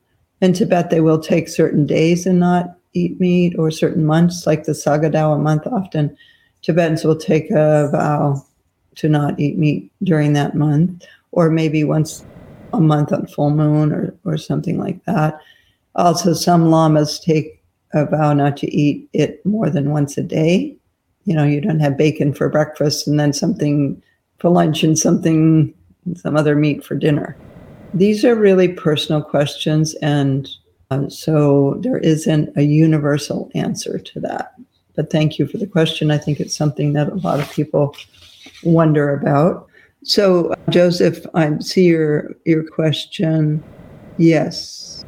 In 0.42 0.54
Tibet, 0.54 0.90
they 0.90 1.02
will 1.02 1.20
take 1.20 1.48
certain 1.48 1.86
days 1.86 2.26
and 2.26 2.40
not 2.40 2.76
eat 2.94 3.20
meat 3.20 3.56
or 3.58 3.72
certain 3.72 4.06
months, 4.06 4.46
like 4.46 4.66
the 4.66 4.74
Sagadawa 4.74 5.40
month, 5.40 5.66
often 5.68 6.16
Tibetans 6.62 7.04
will 7.04 7.16
take 7.16 7.50
a 7.52 7.90
vow 7.92 8.44
to 8.96 9.10
not 9.10 9.40
eat 9.40 9.58
meat 9.58 9.92
during 10.04 10.34
that 10.34 10.56
month, 10.56 11.06
or 11.32 11.50
maybe 11.50 11.84
once 11.84 12.24
a 12.74 12.80
month 12.80 13.12
on 13.12 13.26
full 13.28 13.50
moon 13.50 13.92
or, 13.92 14.14
or 14.26 14.38
something 14.38 14.78
like 14.78 15.04
that. 15.06 15.40
Also, 15.96 16.34
some 16.34 16.70
lamas 16.70 17.20
take 17.20 17.62
a 17.94 18.06
vow 18.06 18.34
not 18.34 18.58
to 18.58 18.74
eat 18.74 19.10
it 19.14 19.46
more 19.46 19.70
than 19.70 19.92
once 19.92 20.18
a 20.18 20.24
day. 20.24 20.76
You 21.26 21.36
know, 21.36 21.44
you 21.44 21.62
don't 21.62 21.80
have 21.80 21.98
bacon 21.98 22.34
for 22.34 22.50
breakfast 22.50 23.08
and 23.08 23.20
then 23.20 23.34
something 23.34 24.02
for 24.40 24.50
lunch 24.50 24.84
and 24.84 24.98
something, 24.98 25.74
some 26.16 26.38
other 26.38 26.56
meat 26.56 26.84
for 26.84 26.96
dinner. 26.96 27.38
These 27.94 28.24
are 28.24 28.36
really 28.36 28.70
personal 28.70 29.22
questions 29.22 29.94
and 29.96 30.48
um, 30.92 31.10
so 31.10 31.78
there 31.80 31.98
isn't 31.98 32.56
a 32.58 32.64
universal 32.64 33.50
answer 33.56 33.98
to 33.98 34.20
that. 34.20 34.54
But 34.96 35.10
thank 35.10 35.40
you 35.40 35.48
for 35.48 35.58
the 35.58 35.66
question. 35.66 36.12
I 36.12 36.18
think 36.18 36.40
it's 36.40 36.56
something 36.56 36.94
that 36.94 37.08
a 37.08 37.16
lot 37.16 37.40
of 37.40 37.50
people 37.52 37.96
wonder 38.64 39.14
about. 39.14 39.68
So, 40.04 40.54
Joseph, 40.70 41.26
I 41.34 41.58
see 41.60 41.86
your 41.86 42.36
your 42.46 42.64
question. 42.64 43.64
Yes, 44.18 45.04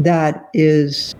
that 0.00 0.48
is. 0.54 1.14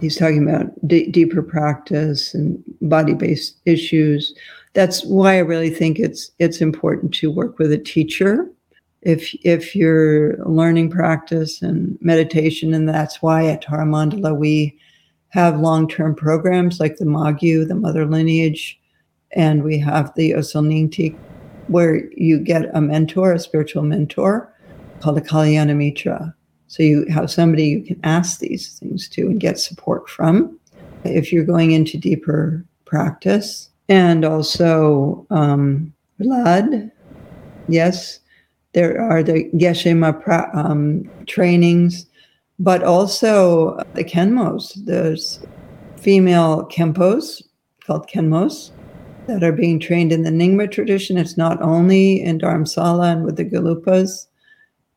He's 0.00 0.16
talking 0.16 0.46
about 0.48 0.70
d- 0.86 1.10
deeper 1.10 1.42
practice 1.42 2.34
and 2.34 2.62
body-based 2.82 3.56
issues. 3.64 4.34
That's 4.74 5.04
why 5.04 5.36
I 5.36 5.38
really 5.38 5.70
think 5.70 5.98
it's 5.98 6.30
it's 6.38 6.60
important 6.60 7.12
to 7.14 7.30
work 7.30 7.58
with 7.58 7.72
a 7.72 7.78
teacher 7.78 8.48
if 9.04 9.34
if 9.44 9.76
you're 9.76 10.36
learning 10.44 10.90
practice 10.90 11.62
and 11.62 11.98
meditation, 12.00 12.74
and 12.74 12.88
that's 12.88 13.22
why 13.22 13.46
at 13.46 13.62
Tara 13.62 13.84
Mandala 13.84 14.36
we 14.36 14.78
have 15.28 15.60
long-term 15.60 16.14
programs 16.14 16.80
like 16.80 16.96
the 16.96 17.04
Magyu, 17.04 17.66
the 17.66 17.74
Mother 17.74 18.06
Lineage, 18.06 18.80
and 19.32 19.62
we 19.62 19.78
have 19.78 20.14
the 20.14 20.30
Osalnintik, 20.30 21.16
where 21.68 22.08
you 22.12 22.38
get 22.38 22.74
a 22.74 22.80
mentor, 22.80 23.32
a 23.32 23.38
spiritual 23.38 23.82
mentor 23.82 24.52
called 25.00 25.18
a 25.18 25.20
Kalyana 25.20 25.76
Mitra. 25.76 26.34
So 26.68 26.82
you 26.82 27.04
have 27.06 27.30
somebody 27.30 27.66
you 27.66 27.82
can 27.82 28.00
ask 28.04 28.38
these 28.38 28.78
things 28.78 29.08
to 29.10 29.26
and 29.26 29.38
get 29.38 29.58
support 29.58 30.08
from 30.08 30.58
if 31.04 31.32
you're 31.32 31.44
going 31.44 31.72
into 31.72 31.98
deeper 31.98 32.64
practice. 32.84 33.70
And 33.88 34.24
also, 34.24 35.26
um, 35.30 35.92
yes, 37.68 38.20
there 38.74 39.00
are 39.00 39.22
the 39.22 39.48
Geshe-ma 39.54 40.12
um, 40.52 41.08
trainings, 41.26 42.06
but 42.58 42.82
also 42.82 43.76
the 43.94 44.04
Kenmos. 44.04 44.74
There's 44.84 45.40
female 45.96 46.68
Khenpos 46.70 47.42
called 47.86 48.08
Kenmos 48.08 48.70
that 49.26 49.42
are 49.42 49.52
being 49.52 49.80
trained 49.80 50.12
in 50.12 50.22
the 50.22 50.30
Nyingma 50.30 50.70
tradition. 50.70 51.16
It's 51.16 51.36
not 51.36 51.62
only 51.62 52.20
in 52.20 52.38
Dharamsala 52.38 53.12
and 53.12 53.24
with 53.24 53.36
the 53.36 53.44
Gelugpas, 53.44 54.26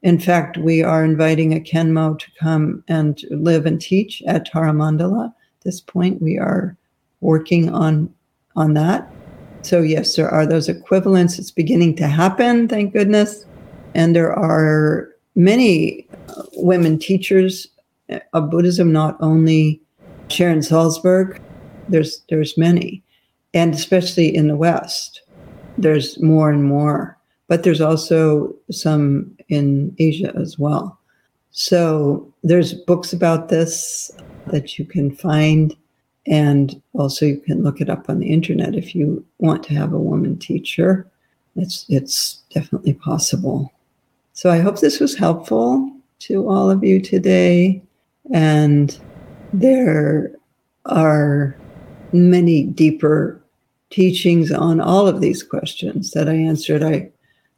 In 0.04 0.20
fact, 0.20 0.58
we 0.58 0.84
are 0.84 1.04
inviting 1.04 1.54
a 1.54 1.60
Kenmo 1.60 2.20
to 2.20 2.26
come 2.40 2.84
and 2.88 3.20
live 3.32 3.66
and 3.66 3.82
teach 3.82 4.22
at 4.28 4.46
Tara 4.46 4.72
Mandala. 4.72 5.28
At 5.28 5.64
this 5.64 5.82
point, 5.82 6.22
we 6.22 6.38
are 6.38 6.78
working 7.22 7.70
on 7.74 8.14
on 8.56 8.74
that. 8.74 9.12
So 9.62 9.82
yes, 9.82 10.16
there 10.16 10.30
are 10.30 10.46
those 10.46 10.70
equivalents. 10.70 11.38
It's 11.40 11.52
beginning 11.52 11.96
to 11.98 12.08
happen, 12.08 12.68
thank 12.68 12.94
goodness. 12.94 13.46
And 13.98 14.16
there 14.16 14.32
are 14.32 15.10
many 15.36 16.08
women 16.54 17.00
teachers 17.00 17.68
of 18.34 18.52
Buddhism, 18.52 18.94
not 18.94 19.18
only 19.20 19.82
Sharon 20.30 20.60
Salzberg, 20.60 21.42
there's 21.90 22.22
there's 22.30 22.58
many, 22.58 23.04
and 23.56 23.74
especially 23.74 24.34
in 24.34 24.50
the 24.50 24.56
West, 24.56 25.24
there's 25.80 26.22
more 26.22 26.52
and 26.52 26.64
more. 26.64 27.18
But 27.48 27.64
there's 27.64 27.82
also 27.82 28.54
some 28.70 29.36
in 29.50 29.96
Asia 29.98 30.32
as 30.36 30.60
well. 30.60 31.00
So 31.52 32.32
there's 32.44 32.74
books 32.74 33.14
about 33.14 33.50
this 33.50 34.12
that 34.48 34.78
you 34.78 34.86
can 34.86 35.16
find, 35.16 35.76
and 36.28 36.80
also 36.94 37.26
you 37.26 37.38
can 37.38 37.64
look 37.64 37.82
it 37.82 37.90
up 37.90 38.10
on 38.10 38.20
the 38.20 38.30
internet 38.30 38.76
if 38.76 38.94
you 38.94 39.26
want 39.40 39.64
to 39.64 39.74
have 39.74 39.92
a 39.92 39.98
woman 39.98 40.38
teacher. 40.38 41.08
It's 41.56 41.84
it's 41.90 42.44
definitely 42.54 42.94
possible. 42.94 43.72
So 44.38 44.52
I 44.52 44.60
hope 44.60 44.82
this 44.82 45.00
was 45.00 45.16
helpful 45.16 45.92
to 46.20 46.48
all 46.48 46.70
of 46.70 46.84
you 46.84 47.02
today. 47.02 47.82
And 48.32 48.96
there 49.52 50.32
are 50.86 51.58
many 52.14 52.62
deeper 52.66 53.42
teachings 53.90 54.52
on 54.52 54.80
all 54.80 55.08
of 55.08 55.22
these 55.22 55.42
questions 55.42 56.12
that 56.12 56.30
I 56.30 56.36
answered. 56.36 56.84
I 56.84 57.10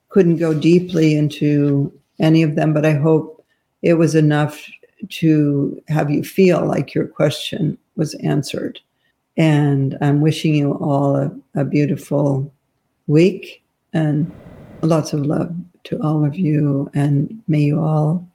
couldn't 0.08 0.38
go 0.38 0.54
deeply 0.54 1.18
into 1.18 1.92
any 2.18 2.44
of 2.44 2.56
them, 2.56 2.74
but 2.74 2.86
I 2.86 2.94
hope 2.94 3.44
it 3.82 3.96
was 3.96 4.16
enough 4.16 4.66
to 5.10 5.84
have 5.90 6.10
you 6.10 6.24
feel 6.24 6.66
like 6.66 6.94
your 6.94 7.08
question 7.08 7.78
was 7.98 8.14
answered. 8.24 8.80
And 9.36 9.98
I'm 10.00 10.22
wishing 10.22 10.56
you 10.56 10.76
all 10.76 11.18
a, 11.18 11.30
a 11.56 11.66
beautiful 11.66 12.50
week 13.08 13.62
and 13.92 14.32
lots 14.82 15.12
of 15.12 15.26
love 15.26 15.54
to 15.90 16.02
all 16.02 16.24
of 16.24 16.36
you. 16.36 16.90
And 16.94 17.42
may 17.48 17.62
you 17.62 17.82
all 17.82 18.28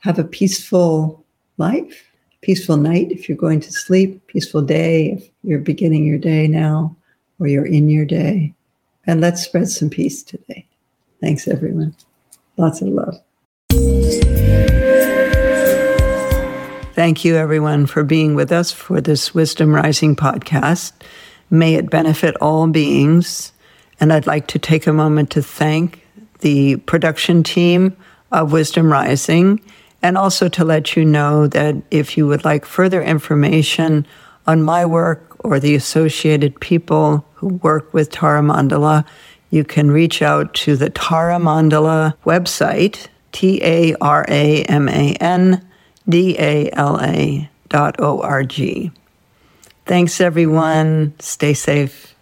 have 0.00 0.18
a 0.18 0.24
peaceful 0.24 1.24
life, 1.58 2.10
peaceful 2.40 2.76
night 2.76 3.10
if 3.10 3.28
you're 3.28 3.38
going 3.38 3.60
to 3.60 3.72
sleep, 3.72 4.26
peaceful 4.28 4.62
day 4.62 5.12
if 5.12 5.28
you're 5.42 5.58
beginning 5.58 6.06
your 6.06 6.18
day 6.18 6.46
now 6.46 6.96
or 7.38 7.48
you're 7.48 7.66
in 7.66 7.88
your 7.88 8.04
day. 8.04 8.54
And 9.06 9.20
let's 9.20 9.42
spread 9.42 9.68
some 9.68 9.90
peace 9.90 10.22
today. 10.22 10.66
Thanks, 11.20 11.48
everyone. 11.48 11.94
Lots 12.56 12.80
of 12.80 12.88
love. 12.88 13.20
Thank 16.94 17.24
you, 17.24 17.34
everyone, 17.34 17.86
for 17.86 18.04
being 18.04 18.36
with 18.36 18.52
us 18.52 18.70
for 18.70 19.00
this 19.00 19.34
Wisdom 19.34 19.74
Rising 19.74 20.14
podcast. 20.14 20.92
May 21.50 21.74
it 21.74 21.90
benefit 21.90 22.36
all 22.40 22.68
beings. 22.68 23.52
And 23.98 24.12
I'd 24.12 24.28
like 24.28 24.46
to 24.48 24.58
take 24.60 24.86
a 24.86 24.92
moment 24.92 25.30
to 25.30 25.42
thank 25.42 26.03
the 26.44 26.76
production 26.76 27.42
team 27.42 27.96
of 28.30 28.52
Wisdom 28.52 28.92
Rising 28.92 29.62
and 30.02 30.18
also 30.18 30.46
to 30.50 30.62
let 30.62 30.94
you 30.94 31.02
know 31.02 31.46
that 31.46 31.74
if 31.90 32.18
you 32.18 32.26
would 32.26 32.44
like 32.44 32.66
further 32.66 33.02
information 33.02 34.06
on 34.46 34.62
my 34.62 34.84
work 34.84 35.38
or 35.38 35.58
the 35.58 35.74
associated 35.74 36.60
people 36.60 37.24
who 37.36 37.48
work 37.48 37.94
with 37.94 38.10
Tara 38.10 38.42
Mandala, 38.42 39.06
you 39.48 39.64
can 39.64 39.90
reach 39.90 40.20
out 40.20 40.52
to 40.54 40.76
the 40.76 40.90
Tara 40.90 41.38
Mandala 41.38 42.14
website, 42.26 43.06
T 43.32 43.62
A 43.62 43.94
R 44.02 44.26
A 44.28 44.64
M 44.64 44.86
A 44.90 45.14
N 45.14 45.66
D 46.06 46.36
A 46.38 46.68
L 46.74 47.00
A 47.00 47.48
dot 47.70 47.96
O 48.00 48.20
R 48.20 48.44
G. 48.44 48.90
Thanks, 49.86 50.20
everyone. 50.20 51.14
Stay 51.20 51.54
safe. 51.54 52.14